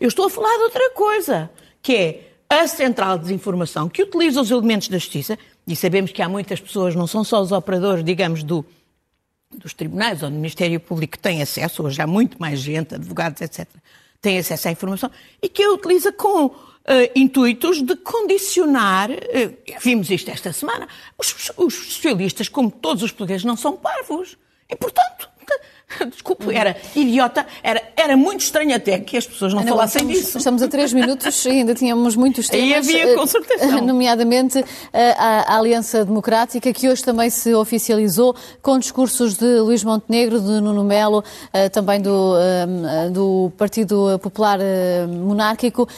eu 0.00 0.08
estou 0.08 0.26
a 0.26 0.30
falar 0.30 0.56
de 0.56 0.62
outra 0.64 0.90
coisa, 0.90 1.50
que 1.80 1.94
é 1.94 2.32
a 2.48 2.66
central 2.66 3.18
de 3.18 3.24
desinformação 3.24 3.88
que 3.88 4.02
utiliza 4.02 4.40
os 4.40 4.50
elementos 4.50 4.88
da 4.88 4.98
justiça, 4.98 5.38
e 5.66 5.76
sabemos 5.76 6.10
que 6.10 6.22
há 6.22 6.28
muitas 6.28 6.60
pessoas, 6.60 6.94
não 6.94 7.06
são 7.06 7.22
só 7.22 7.40
os 7.40 7.52
operadores, 7.52 8.02
digamos, 8.02 8.42
do, 8.42 8.64
dos 9.50 9.72
tribunais 9.72 10.22
ou 10.22 10.30
do 10.30 10.36
Ministério 10.36 10.78
Público 10.78 11.12
que 11.12 11.18
têm 11.18 11.42
acesso, 11.42 11.82
hoje 11.82 12.00
há 12.00 12.06
muito 12.06 12.40
mais 12.40 12.60
gente, 12.60 12.94
advogados, 12.94 13.40
etc., 13.40 13.66
têm 14.20 14.38
acesso 14.38 14.68
à 14.68 14.70
informação, 14.70 15.10
e 15.40 15.48
que 15.48 15.62
a 15.62 15.70
utiliza 15.72 16.12
com 16.12 16.46
uh, 16.46 16.54
intuitos 17.14 17.82
de 17.82 17.96
condicionar, 17.96 19.10
uh, 19.10 19.78
vimos 19.80 20.10
isto 20.10 20.30
esta 20.30 20.52
semana, 20.52 20.88
os, 21.16 21.52
os 21.56 21.74
socialistas, 21.74 22.48
como 22.48 22.70
todos 22.70 23.02
os 23.02 23.10
portugueses, 23.10 23.44
não 23.44 23.56
são 23.56 23.76
parvos. 23.76 24.36
E, 24.68 24.76
portanto, 24.76 25.30
Desculpe, 26.10 26.54
era 26.54 26.76
idiota, 26.94 27.46
era, 27.62 27.82
era 27.96 28.16
muito 28.16 28.40
estranho 28.40 28.74
até 28.74 28.98
que 28.98 29.16
as 29.16 29.26
pessoas 29.26 29.54
não 29.54 29.62
falassem 29.62 30.02
estamos, 30.02 30.18
disso. 30.18 30.38
Estamos 30.38 30.62
a 30.62 30.68
três 30.68 30.92
minutos 30.92 31.44
e 31.46 31.50
ainda 31.50 31.74
tínhamos 31.74 32.14
muitos 32.14 32.46
temas. 32.50 32.86
E 32.86 33.00
havia 33.00 33.14
concertação. 33.14 33.80
Nomeadamente 33.88 34.62
a, 34.92 35.54
a, 35.54 35.58
Aliança 35.58 36.04
Democrática, 36.04 36.72
que 36.72 36.88
hoje 36.88 37.02
também 37.02 37.30
se 37.30 37.54
oficializou 37.54 38.36
com 38.60 38.78
discursos 38.78 39.36
de 39.36 39.60
Luís 39.60 39.82
Montenegro, 39.82 40.40
de 40.40 40.60
Nuno 40.60 40.84
Melo, 40.84 41.24
eh, 41.52 41.68
também 41.68 42.00
do, 42.00 42.34
eh, 42.36 43.10
do 43.10 43.50
Partido 43.56 44.18
Popular 44.22 44.58
eh, 44.60 45.06
Monárquico 45.06 45.88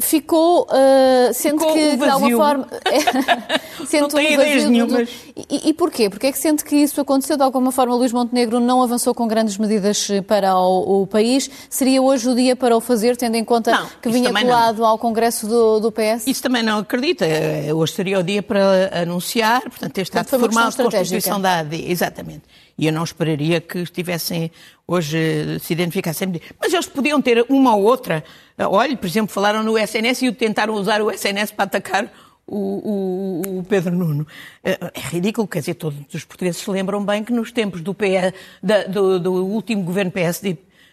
ficou, 0.00 0.62
uh, 0.62 1.32
sente 1.32 1.58
ficou 1.58 1.72
que, 1.72 1.80
um 1.80 1.96
de 1.96 2.08
alguma 2.08 2.36
forma. 2.36 2.68
sente 3.86 4.00
não 4.02 4.08
tem 4.08 4.30
um 4.30 4.32
ideias 4.32 4.64
nenhumas. 4.64 5.08
E, 5.36 5.68
e 5.70 5.74
porquê? 5.74 6.10
Porque 6.10 6.26
é 6.26 6.32
que 6.32 6.38
sente 6.38 6.64
que 6.64 6.76
isso 6.76 7.00
aconteceu? 7.00 7.36
De 7.36 7.42
alguma 7.42 7.72
forma, 7.72 7.94
Luís 7.94 8.12
Montenegro 8.12 8.60
não 8.60 8.82
avançou 8.82 9.14
com 9.14 9.26
grandes 9.26 9.56
medidas 9.56 10.08
para 10.26 10.56
o, 10.56 11.02
o 11.02 11.06
país. 11.06 11.50
Seria 11.70 12.02
hoje 12.02 12.28
o 12.28 12.34
dia 12.34 12.54
para 12.54 12.76
o 12.76 12.80
fazer, 12.80 13.16
tendo 13.16 13.36
em 13.36 13.44
conta 13.44 13.70
não, 13.70 13.86
que 14.02 14.08
vinha 14.10 14.32
colado 14.32 14.78
não. 14.78 14.86
ao 14.86 14.98
Congresso 14.98 15.46
do, 15.46 15.80
do, 15.80 15.92
PS? 15.92 16.26
Isso 16.26 16.42
também 16.42 16.62
não 16.62 16.78
acredita. 16.78 17.24
Eh, 17.24 17.72
hoje 17.72 17.92
seria 17.94 18.18
o 18.18 18.22
dia 18.22 18.42
para 18.42 19.02
anunciar, 19.02 19.62
portanto, 19.62 19.92
ter 19.92 20.02
estado 20.02 20.28
formal 20.28 20.68
a 20.68 20.72
Constituição 20.72 21.40
da 21.40 21.60
AD. 21.60 21.90
Exatamente. 21.90 22.42
E 22.78 22.86
eu 22.86 22.92
não 22.92 23.02
esperaria 23.02 23.60
que 23.60 23.78
estivessem 23.78 24.52
hoje 24.86 25.58
se 25.60 25.72
identificassem. 25.72 26.40
Mas 26.60 26.72
eles 26.72 26.86
podiam 26.86 27.20
ter 27.20 27.44
uma 27.48 27.74
ou 27.74 27.82
outra. 27.82 28.22
Olha, 28.56 28.96
por 28.96 29.06
exemplo, 29.06 29.32
falaram 29.32 29.64
no 29.64 29.76
SNS 29.76 30.22
e 30.22 30.32
tentaram 30.32 30.74
usar 30.74 31.02
o 31.02 31.10
SNS 31.10 31.50
para 31.50 31.64
atacar 31.64 32.08
o, 32.46 33.42
o, 33.44 33.58
o, 33.58 33.64
Pedro 33.64 33.94
Nuno. 33.94 34.26
É 34.62 34.78
ridículo, 35.10 35.46
quer 35.46 35.58
dizer, 35.58 35.74
todos 35.74 35.98
os 36.14 36.24
portugueses 36.24 36.62
se 36.62 36.70
lembram 36.70 37.04
bem 37.04 37.22
que 37.24 37.32
nos 37.32 37.52
tempos 37.52 37.82
do, 37.82 37.92
PS, 37.92 38.32
da, 38.62 38.84
do, 38.84 39.18
do 39.18 39.32
último 39.44 39.82
governo 39.82 40.12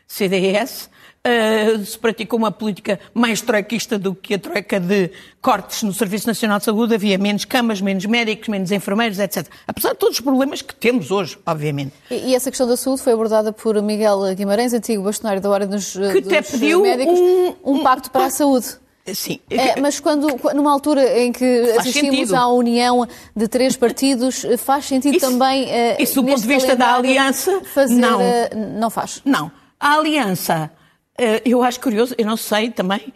PSD-CDS, 0.08 0.90
uh, 1.26 1.86
se 1.86 1.98
praticou 1.98 2.38
uma 2.38 2.52
política 2.52 3.00
mais 3.14 3.42
troiquista 3.42 3.98
do 3.98 4.14
que 4.14 4.36
a 4.36 4.40
troika 4.40 4.80
de 4.80 5.12
cortes 5.42 5.84
no 5.84 5.94
Serviço 5.94 6.28
Nacional 6.28 6.60
de 6.60 6.66
Saúde, 6.66 6.96
havia 6.96 7.18
menos 7.18 7.46
camas, 7.46 7.82
menos 7.82 8.06
médicos, 8.06 8.48
menos 8.48 8.72
enfermeiros, 8.72 9.20
etc. 9.20 9.48
Apesar 9.68 9.94
de 9.94 10.00
todos 10.00 10.16
os 10.16 10.22
problemas 10.22 10.62
que 10.62 10.76
temos 10.76 11.12
hoje, 11.12 11.38
obviamente. 11.46 11.94
E, 12.10 12.30
e 12.30 12.36
essa 12.36 12.50
questão 12.50 12.68
da 12.68 12.78
saúde 12.78 13.02
foi 13.02 13.14
abordada 13.14 13.52
por 13.52 13.82
Miguel 13.82 14.34
Guimarães, 14.36 14.74
antigo 14.74 15.04
bastonário 15.04 15.42
da 15.42 15.50
Ordem 15.50 15.70
dos, 15.70 15.94
que 15.94 16.22
dos 16.22 16.32
até 16.32 16.42
pediu 16.42 16.82
médicos, 16.82 17.20
um, 17.20 17.48
um, 17.64 17.76
um 17.80 17.84
pacto 17.84 18.12
para 18.12 18.26
a 18.26 18.30
saúde. 18.30 18.78
Sim. 19.14 19.40
É, 19.52 19.80
mas 19.80 20.00
quando, 20.00 20.28
numa 20.56 20.72
altura 20.72 21.20
em 21.20 21.32
que 21.32 21.66
faz 21.76 21.78
assistimos 21.82 22.16
sentido. 22.16 22.36
à 22.36 22.48
união 22.48 23.08
de 23.36 23.48
três 23.48 23.76
partidos, 23.76 24.44
faz 24.58 24.86
sentido 24.86 25.18
isso, 25.18 25.30
também. 25.30 25.66
Uh, 25.66 25.70
isso 26.00 26.16
do 26.16 26.28
ponto 26.28 26.42
de 26.42 26.48
vista 26.48 26.76
da 26.76 26.96
aliança. 26.96 27.62
Fazer, 27.66 27.94
não. 27.94 28.20
Uh, 28.20 28.80
não 28.80 28.90
faz. 28.90 29.22
Não. 29.24 29.52
A 29.80 29.96
aliança 29.96 30.72
eh, 31.18 31.42
eu 31.46 31.64
acho 31.64 31.80
curioso, 31.80 32.14
eu 32.18 32.26
não 32.26 32.38
sei 32.38 32.70
também, 32.70 33.14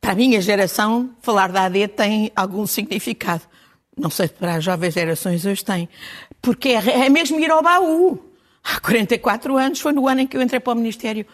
para 0.00 0.12
a 0.12 0.14
minha 0.14 0.40
geração, 0.40 1.10
falar 1.20 1.52
da 1.52 1.64
AD 1.64 1.88
tem 1.88 2.32
algum 2.34 2.66
significado. 2.66 3.42
Não 3.96 4.08
sei 4.08 4.28
se 4.28 4.34
para 4.34 4.54
as 4.54 4.64
jovens 4.64 4.94
gerações 4.94 5.44
hoje 5.44 5.64
tem. 5.64 5.88
Porque 6.40 6.70
é, 6.70 7.06
é 7.06 7.08
mesmo 7.10 7.38
ir 7.38 7.50
ao 7.50 7.62
baú. 7.62 8.18
Há 8.64 8.80
44 8.80 9.56
anos, 9.56 9.80
foi 9.80 9.92
no 9.92 10.08
ano 10.08 10.22
em 10.22 10.26
que 10.26 10.36
eu 10.36 10.42
entrei 10.42 10.60
para 10.60 10.72
o 10.72 10.76
Ministério, 10.76 11.26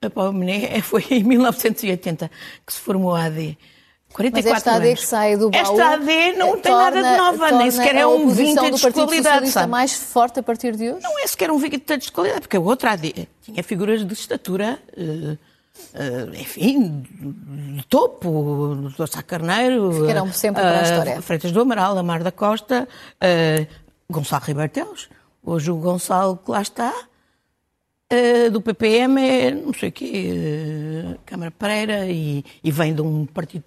eh, 0.00 0.08
para 0.08 0.30
o 0.30 0.32
MNE, 0.32 0.80
foi 0.82 1.04
em 1.10 1.22
1980 1.22 2.30
que 2.66 2.72
se 2.72 2.80
formou 2.80 3.14
a 3.14 3.24
AD. 3.24 3.58
44 4.14 4.48
Mas 4.48 4.56
esta 4.56 4.76
AD 4.76 4.86
anos. 4.86 5.00
que 5.00 5.06
sai 5.06 5.36
do 5.36 5.50
baú... 5.50 5.60
Esta 5.60 5.94
AD 5.94 6.32
não 6.34 6.60
tem 6.60 6.72
nada 6.72 7.02
de 7.02 7.16
nova, 7.16 7.50
nem 7.50 7.68
sequer 7.68 7.96
é 7.96 8.06
um 8.06 8.28
vintage 8.28 8.70
de 8.70 8.92
qualidade. 8.92 9.50
Sabe? 9.50 9.70
mais 9.70 9.92
forte 9.92 10.38
a 10.38 10.42
partir 10.42 10.76
de 10.76 10.92
hoje? 10.92 11.02
Não 11.02 11.18
é 11.18 11.26
sequer 11.26 11.50
um 11.50 11.58
vintage 11.58 12.02
de 12.02 12.12
qualidade, 12.12 12.42
porque 12.42 12.56
a 12.56 12.60
outra 12.60 12.92
AD 12.92 13.28
tinha 13.42 13.62
figuras 13.64 14.06
de 14.06 14.12
estatura 14.12 14.78
uh, 14.96 15.32
uh, 15.32 16.34
enfim, 16.36 17.04
de 17.76 17.84
topo, 17.88 18.28
o 18.28 18.76
Dr. 18.90 19.08
Sá 19.08 19.20
Carneiro, 19.20 19.90
Ficarão 19.92 20.32
sempre 20.32 20.62
para 20.62 20.78
a 20.78 20.82
história. 20.82 21.20
Freitas 21.20 21.50
do 21.50 21.60
Amaral, 21.60 21.98
Amar 21.98 22.22
da 22.22 22.30
Costa, 22.30 22.88
Gonçalo 24.08 24.44
Ribeiro 24.44 24.70
Teles. 24.70 25.08
Hoje 25.44 25.72
o 25.72 25.76
Gonçalo 25.76 26.36
que 26.36 26.52
lá 26.52 26.62
está, 26.62 26.94
do 28.52 28.60
PPM 28.60 29.20
é, 29.20 29.50
não 29.50 29.74
sei 29.74 29.88
o 29.88 29.92
quê, 29.92 31.16
Câmara 31.26 31.50
Pereira, 31.50 32.06
e, 32.06 32.44
e 32.62 32.70
vem 32.70 32.94
de 32.94 33.02
um 33.02 33.26
partido 33.26 33.64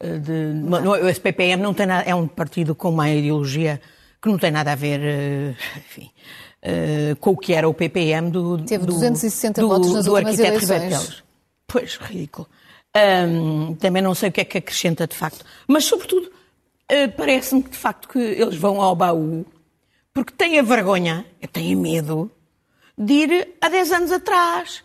de, 0.00 0.52
não, 0.54 0.92
o 0.92 1.08
SPPM 1.08 1.62
não 1.62 1.74
tem 1.74 1.86
nada, 1.86 2.08
é 2.08 2.14
um 2.14 2.26
partido 2.26 2.74
com 2.74 2.90
uma 2.90 3.10
ideologia 3.10 3.80
que 4.20 4.28
não 4.28 4.38
tem 4.38 4.50
nada 4.50 4.72
a 4.72 4.74
ver, 4.74 5.56
enfim, 5.76 6.10
uh, 6.62 7.16
com 7.16 7.30
o 7.30 7.36
que 7.36 7.52
era 7.52 7.68
o 7.68 7.74
PPM 7.74 8.30
do. 8.30 8.58
Teve 8.64 8.86
260 8.86 9.60
do, 9.60 9.68
votos 9.68 9.92
nas 9.92 10.04
do 10.04 10.16
arquiteto. 10.16 11.24
Pois, 11.66 11.96
ridículo. 11.96 12.48
Também 13.78 14.02
não 14.02 14.14
sei 14.14 14.30
o 14.30 14.32
que 14.32 14.40
é 14.40 14.44
que 14.44 14.58
acrescenta 14.58 15.06
de 15.06 15.14
facto. 15.14 15.44
Mas, 15.68 15.84
sobretudo, 15.84 16.32
parece-me 17.16 17.62
que 17.62 17.70
de 17.70 17.76
facto 17.76 18.08
que 18.08 18.18
eles 18.18 18.56
vão 18.56 18.80
ao 18.80 18.96
baú 18.96 19.46
porque 20.12 20.32
têm 20.32 20.58
a 20.58 20.62
vergonha, 20.62 21.24
têm 21.52 21.76
medo 21.76 22.28
de 22.96 23.12
ir 23.12 23.54
há 23.60 23.68
10 23.68 23.92
anos 23.92 24.10
atrás 24.10 24.82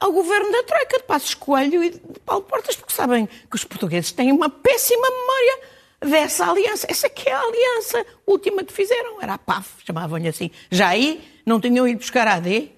ao 0.00 0.12
governo 0.12 0.50
da 0.50 0.62
Troika 0.62 0.98
de 0.98 1.04
Passos 1.04 1.34
Coelho 1.34 1.84
e 1.84 1.90
de 1.90 2.20
Paulo 2.24 2.42
Portas, 2.44 2.74
porque 2.74 2.92
sabem 2.92 3.26
que 3.26 3.54
os 3.54 3.64
portugueses 3.64 4.10
têm 4.10 4.32
uma 4.32 4.48
péssima 4.48 5.08
memória 5.10 5.58
dessa 6.00 6.50
aliança. 6.50 6.86
Essa 6.88 7.08
que 7.08 7.28
é 7.28 7.32
a 7.32 7.40
aliança 7.40 8.06
última 8.26 8.64
que 8.64 8.72
fizeram. 8.72 9.20
Era 9.20 9.34
a 9.34 9.38
PAF, 9.38 9.84
chamavam-lhe 9.84 10.28
assim. 10.28 10.50
Já 10.70 10.88
aí 10.88 11.22
não 11.44 11.60
tinham 11.60 11.86
ido 11.86 11.98
buscar 11.98 12.26
a 12.26 12.34
AD, 12.34 12.58
uh, 12.58 12.70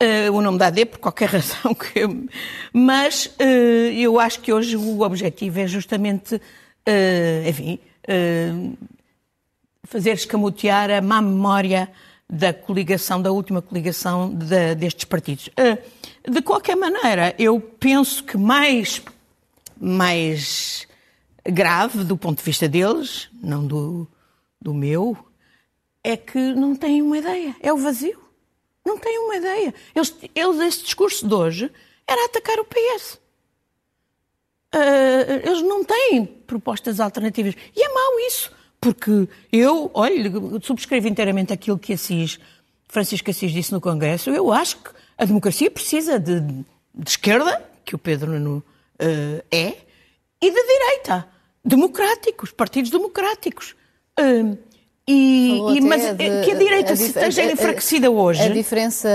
eh, 0.00 0.30
o 0.30 0.40
nome 0.40 0.58
da 0.58 0.68
AD, 0.68 0.86
por 0.86 0.98
qualquer 0.98 1.28
razão. 1.30 1.74
Que... 1.74 2.00
Mas 2.72 3.26
uh, 3.26 3.92
eu 3.94 4.18
acho 4.18 4.40
que 4.40 4.52
hoje 4.52 4.76
o 4.76 5.02
objetivo 5.02 5.60
é 5.60 5.66
justamente, 5.66 6.36
uh, 6.36 7.48
enfim, 7.48 7.78
fazer 9.84 10.12
escamotear 10.12 10.90
a 10.90 11.00
má 11.00 11.20
memória 11.20 11.90
da 12.30 12.54
coligação, 12.54 13.20
da 13.20 13.32
última 13.32 13.60
coligação 13.60 14.32
de, 14.32 14.76
destes 14.76 15.04
partidos. 15.04 15.50
De 16.28 16.40
qualquer 16.42 16.76
maneira, 16.76 17.34
eu 17.36 17.60
penso 17.60 18.22
que 18.22 18.36
mais, 18.36 19.02
mais 19.80 20.86
grave 21.44 22.04
do 22.04 22.16
ponto 22.16 22.38
de 22.38 22.44
vista 22.44 22.68
deles, 22.68 23.28
não 23.42 23.66
do, 23.66 24.06
do 24.60 24.72
meu, 24.72 25.16
é 26.04 26.16
que 26.16 26.38
não 26.54 26.76
têm 26.76 27.02
uma 27.02 27.18
ideia. 27.18 27.56
É 27.60 27.72
o 27.72 27.76
vazio. 27.76 28.20
Não 28.84 28.96
têm 28.96 29.18
uma 29.18 29.36
ideia. 29.36 29.74
Eles, 29.94 30.14
eles 30.34 30.60
esse 30.60 30.84
discurso 30.84 31.26
de 31.26 31.34
hoje 31.34 31.72
era 32.06 32.26
atacar 32.26 32.58
o 32.60 32.64
PS. 32.64 33.14
Uh, 34.72 34.78
ah, 34.78 35.48
eles 35.48 35.62
não 35.62 35.84
têm 35.84 36.24
propostas 36.24 37.00
alternativas. 37.00 37.54
E 37.74 37.82
é 37.82 37.88
mau 37.92 38.20
isso, 38.20 38.52
porque 38.80 39.28
eu, 39.52 39.90
olha, 39.92 40.30
subscrevo 40.62 41.06
inteiramente 41.06 41.52
aquilo 41.52 41.78
que 41.78 41.92
Assis, 41.92 42.38
Francisco 42.88 43.30
Assis 43.30 43.52
disse 43.52 43.72
no 43.72 43.80
Congresso. 43.80 44.30
Eu 44.30 44.50
acho 44.50 44.78
que 44.78 44.90
a 45.18 45.24
democracia 45.24 45.70
precisa 45.70 46.18
de, 46.18 46.40
de 46.40 46.64
esquerda, 47.06 47.62
que 47.84 47.94
o 47.94 47.98
Pedro 47.98 48.32
Nuno 48.32 48.64
uh, 49.00 49.44
é, 49.50 49.74
e 50.40 50.50
de 50.50 50.66
direita, 50.66 51.28
democráticos, 51.62 52.50
partidos 52.52 52.90
democráticos. 52.90 53.76
Uh, 54.18 54.56
e, 55.06 55.58
e, 55.76 55.80
mas 55.80 56.14
de, 56.14 56.42
que 56.44 56.52
a 56.52 56.54
direita 56.54 56.92
a 56.92 56.96
se 56.96 57.06
esteja 57.06 57.42
enfraquecida 57.44 58.10
hoje. 58.10 58.42
A 58.42 58.48
diferença. 58.48 59.08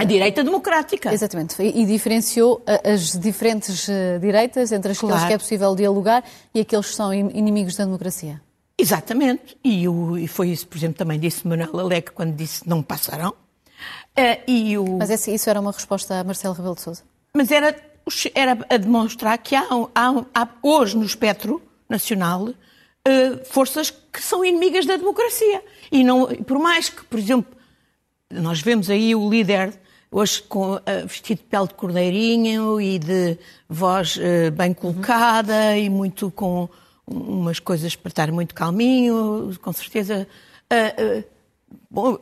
A 0.00 0.04
direita 0.04 0.42
democrática. 0.42 1.12
Exatamente. 1.12 1.60
E 1.60 1.84
diferenciou 1.84 2.62
as 2.66 3.18
diferentes 3.18 3.86
eh, 3.86 4.18
direitas 4.18 4.72
entre 4.72 4.92
aqueles 4.92 5.14
claro. 5.14 5.26
que 5.26 5.34
é 5.34 5.38
possível 5.38 5.74
dialogar 5.74 6.24
e 6.54 6.60
aqueles 6.60 6.86
que 6.86 6.94
são 6.94 7.12
inimigos 7.12 7.76
da 7.76 7.84
democracia. 7.84 8.40
Exatamente. 8.82 9.56
E, 9.62 9.86
o, 9.86 10.18
e 10.18 10.26
foi 10.26 10.48
isso, 10.48 10.66
por 10.66 10.76
exemplo, 10.76 10.96
também 10.96 11.16
disse 11.16 11.46
Manuel 11.46 11.78
Alec 11.78 12.10
quando 12.10 12.34
disse 12.34 12.68
não 12.68 12.82
passarão. 12.82 13.30
Uh, 13.30 14.42
e 14.48 14.76
o... 14.76 14.98
Mas 14.98 15.28
isso 15.28 15.48
era 15.48 15.60
uma 15.60 15.70
resposta 15.70 16.18
a 16.18 16.24
Marcelo 16.24 16.52
Rebelo 16.52 16.74
de 16.74 16.80
Sousa? 16.80 17.04
Mas 17.32 17.52
era 17.52 17.76
era 18.34 18.58
a 18.68 18.76
demonstrar 18.76 19.38
que 19.38 19.54
há, 19.54 19.64
há, 19.94 20.24
há 20.34 20.48
hoje 20.60 20.96
no 20.96 21.04
espectro 21.04 21.62
nacional 21.88 22.48
uh, 22.48 23.44
forças 23.44 23.90
que 24.12 24.20
são 24.20 24.44
inimigas 24.44 24.84
da 24.84 24.96
democracia. 24.96 25.62
E 25.92 26.02
não, 26.02 26.26
por 26.26 26.58
mais 26.58 26.88
que, 26.88 27.04
por 27.04 27.20
exemplo, 27.20 27.56
nós 28.28 28.60
vemos 28.60 28.90
aí 28.90 29.14
o 29.14 29.30
líder 29.30 29.72
hoje 30.10 30.42
com, 30.42 30.74
uh, 30.74 30.82
vestido 31.06 31.38
de 31.38 31.44
pele 31.44 31.68
de 31.68 31.74
cordeirinho 31.74 32.80
e 32.80 32.98
de 32.98 33.38
voz 33.68 34.18
bem 34.56 34.74
colocada 34.74 35.78
e 35.78 35.88
muito 35.88 36.32
com 36.32 36.68
umas 37.06 37.58
coisas 37.58 37.96
para 37.96 38.08
estar 38.08 38.32
muito 38.32 38.54
calminho, 38.54 39.56
com 39.60 39.72
certeza. 39.72 40.26
bom, 41.90 42.18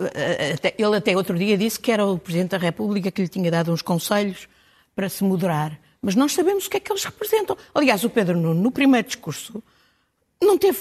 até, 0.55 0.75
ele 0.79 0.97
até 0.97 1.17
outro 1.17 1.39
dia 1.39 1.57
disse 1.57 1.79
que 1.79 1.93
era 1.93 2.05
o 2.05 2.19
Presidente 2.19 2.51
da 2.51 2.59
República 2.59 3.11
que 3.11 3.23
lhe 3.23 3.29
tinha 3.29 3.51
dado 3.51 3.73
uns 3.73 3.83
conselhos 3.83 4.49
para 4.95 5.09
se 5.09 5.25
moderar. 5.25 5.79
Mas 6.03 6.15
nós 6.15 6.33
sabemos 6.33 6.67
o 6.67 6.71
que 6.71 6.79
é 6.79 6.81
que 6.81 6.91
eles 6.91 7.05
representam. 7.05 7.57
Aliás, 7.75 8.03
o 8.05 8.11
Pedro 8.11 8.37
Nuno, 8.37 8.61
no 8.61 8.71
primeiro 8.71 9.07
discurso, 9.07 9.63
não 10.43 10.57
teve 10.57 10.79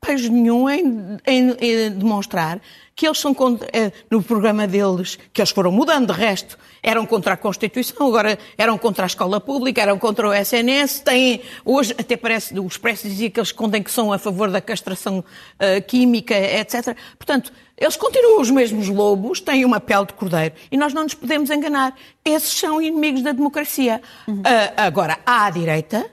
pejo 0.00 0.30
nenhum 0.32 0.68
em, 0.68 1.18
em, 1.26 1.56
em, 1.60 1.90
demonstrar 1.90 2.60
que 2.94 3.06
eles 3.06 3.18
são 3.18 3.32
contra, 3.32 3.68
eh, 3.72 3.92
no 4.10 4.20
programa 4.20 4.66
deles, 4.66 5.18
que 5.32 5.40
eles 5.40 5.52
foram 5.52 5.70
mudando 5.70 6.12
de 6.12 6.18
resto, 6.18 6.58
eram 6.82 7.06
contra 7.06 7.34
a 7.34 7.36
Constituição, 7.36 8.08
agora 8.08 8.36
eram 8.56 8.76
contra 8.76 9.04
a 9.04 9.06
escola 9.06 9.40
pública, 9.40 9.80
eram 9.80 9.98
contra 9.98 10.28
o 10.28 10.34
SNS, 10.34 11.00
têm, 11.04 11.40
hoje 11.64 11.94
até 11.96 12.16
parece, 12.16 12.58
o 12.58 12.66
Expresso 12.66 13.08
dizia 13.08 13.30
que 13.30 13.38
eles 13.38 13.50
escondem 13.50 13.84
que 13.84 13.90
são 13.90 14.12
a 14.12 14.18
favor 14.18 14.50
da 14.50 14.60
castração 14.60 15.20
uh, 15.20 15.82
química, 15.86 16.34
etc. 16.36 16.96
Portanto, 17.16 17.52
eles 17.76 17.94
continuam 17.94 18.40
os 18.40 18.50
mesmos 18.50 18.88
lobos, 18.88 19.40
têm 19.40 19.64
uma 19.64 19.78
pele 19.78 20.06
de 20.06 20.14
cordeiro 20.14 20.54
e 20.70 20.76
nós 20.76 20.92
não 20.92 21.04
nos 21.04 21.14
podemos 21.14 21.50
enganar. 21.50 21.96
Esses 22.24 22.58
são 22.58 22.82
inimigos 22.82 23.22
da 23.22 23.30
democracia. 23.30 24.02
Uhum. 24.26 24.40
Uh, 24.40 24.42
agora, 24.76 25.20
há 25.24 25.46
a 25.46 25.50
direita, 25.50 26.10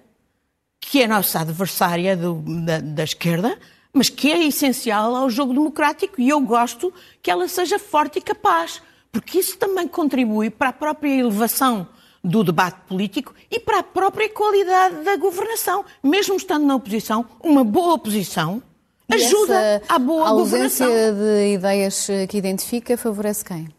que 0.80 1.02
é 1.02 1.06
a 1.06 1.08
nossa 1.08 1.40
adversária 1.40 2.16
do, 2.16 2.44
da, 2.64 2.80
da 2.80 3.04
esquerda, 3.04 3.58
mas 3.96 4.10
que 4.10 4.30
é 4.30 4.46
essencial 4.46 5.16
ao 5.16 5.30
jogo 5.30 5.54
democrático 5.54 6.20
e 6.20 6.28
eu 6.28 6.42
gosto 6.42 6.94
que 7.24 7.32
ela 7.32 7.48
seja 7.48 7.80
forte 7.80 8.20
e 8.20 8.22
capaz, 8.22 8.82
porque 9.10 9.40
isso 9.40 9.58
também 9.58 9.88
contribui 9.88 10.50
para 10.50 10.70
a 10.70 10.74
própria 10.74 11.18
elevação 11.18 11.88
do 12.22 12.44
debate 12.44 12.82
político 12.90 13.34
e 13.50 13.58
para 13.58 13.80
a 13.80 13.84
própria 13.84 14.30
qualidade 14.30 14.98
da 15.06 15.16
governação. 15.16 15.86
Mesmo 16.04 16.36
estando 16.36 16.66
na 16.66 16.76
oposição, 16.76 17.26
uma 17.42 17.64
boa 17.64 17.94
oposição 17.94 18.62
ajuda 19.10 19.82
à 19.88 19.98
boa 19.98 20.30
governação. 20.32 20.88
A 20.88 20.90
ausência 20.90 21.14
de 21.14 21.54
ideias 21.54 22.08
que 22.28 22.38
identifica 22.38 22.98
favorece 22.98 23.46
quem? 23.46 23.70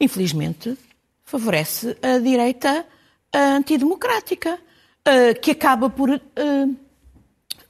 Infelizmente, 0.00 0.76
favorece 1.24 1.96
a 2.02 2.18
direita 2.18 2.84
antidemocrática, 3.32 4.58
eh, 5.04 5.34
que 5.34 5.52
acaba 5.52 5.88
por 5.88 6.10
eh, 6.10 6.66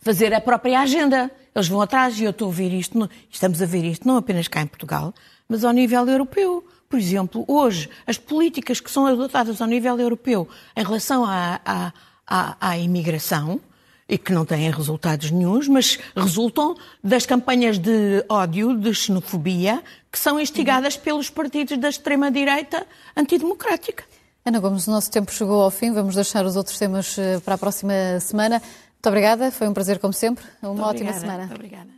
fazer 0.01 0.33
a 0.35 0.41
própria 0.41 0.81
agenda. 0.81 1.31
Eles 1.55 1.69
vão 1.69 1.81
atrás 1.81 2.19
e 2.19 2.25
eu 2.25 2.31
estou 2.31 2.49
a 2.49 2.53
ver 2.53 2.73
isto, 2.73 3.11
estamos 3.31 3.61
a 3.61 3.67
ver 3.67 3.85
isto 3.85 4.07
não 4.07 4.17
apenas 4.17 4.49
cá 4.49 4.61
em 4.63 4.67
Portugal, 4.67 5.13
mas 5.49 5.65
ao 5.65 5.73
nível 5.73 6.07
europeu. 6.09 6.67
Por 6.89 6.99
exemplo, 6.99 7.45
hoje, 7.47 7.91
as 8.07 8.17
políticas 8.17 8.81
que 8.81 8.91
são 8.91 9.07
adotadas 9.07 9.61
ao 9.61 9.69
nível 9.69 9.99
europeu 9.99 10.49
em 10.77 10.83
relação 10.83 11.25
à, 11.25 11.61
à, 11.65 11.93
à, 12.27 12.57
à 12.61 12.79
imigração, 12.79 13.61
e 14.09 14.17
que 14.17 14.33
não 14.33 14.45
têm 14.45 14.71
resultados 14.71 15.31
nenhums, 15.31 15.69
mas 15.69 15.99
resultam 16.17 16.75
das 17.05 17.27
campanhas 17.27 17.79
de 17.79 18.25
ódio, 18.29 18.75
de 18.75 18.95
xenofobia, 18.95 19.83
que 20.11 20.19
são 20.19 20.41
instigadas 20.41 20.97
pelos 20.97 21.29
partidos 21.29 21.77
da 21.77 21.91
extrema-direita 21.91 22.87
antidemocrática. 23.15 24.05
Ana 24.45 24.61
Gomes, 24.61 24.87
o 24.89 24.91
nosso 24.91 25.11
tempo 25.11 25.31
chegou 25.31 25.61
ao 25.61 25.71
fim, 25.71 25.93
vamos 25.93 26.15
deixar 26.15 26.47
os 26.47 26.57
outros 26.57 26.79
temas 26.79 27.19
eh, 27.19 27.39
para 27.41 27.57
a 27.57 27.59
próxima 27.59 27.93
semana. 28.19 28.63
Muito 28.99 29.11
obrigada, 29.11 29.53
foi 29.53 29.69
um 29.69 29.73
prazer 29.73 30.01
como 30.01 30.13
sempre. 30.13 30.45
Uma 30.61 30.75
Muito 30.75 30.87
ótima 30.87 31.13
semana. 31.13 31.47
Muito 31.47 31.55
obrigada. 31.55 31.89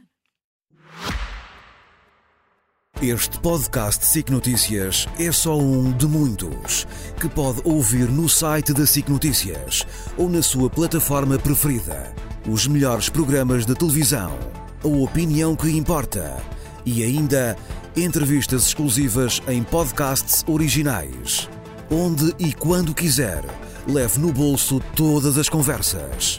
Este 3.01 3.41
podcast 3.41 4.05
SIC 4.05 4.29
Notícias 4.29 5.09
é 5.19 5.33
só 5.33 5.57
um 5.57 5.91
de 5.93 6.07
muitos 6.07 6.87
que 7.19 7.27
pode 7.31 7.63
ouvir 7.65 8.11
no 8.11 8.29
site 8.29 8.75
da 8.75 8.85
SIC 8.85 9.09
Notícias 9.09 9.87
ou 10.19 10.29
na 10.29 10.43
sua 10.43 10.69
plataforma 10.69 11.39
preferida. 11.39 12.15
Os 12.47 12.67
melhores 12.67 13.09
programas 13.09 13.65
de 13.65 13.75
televisão, 13.75 14.39
a 14.85 14.87
opinião 14.87 15.57
que 15.57 15.75
importa 15.75 16.37
e 16.85 17.03
ainda 17.03 17.57
entrevistas 17.97 18.67
exclusivas 18.67 19.41
em 19.49 19.63
podcasts 19.63 20.45
originais. 20.47 21.49
Onde 21.91 22.35
e 22.39 22.53
quando 22.53 22.95
quiser, 22.95 23.43
leve 23.89 24.19
no 24.21 24.31
bolso 24.31 24.79
todas 24.95 25.39
as 25.39 25.49
conversas. 25.49 26.39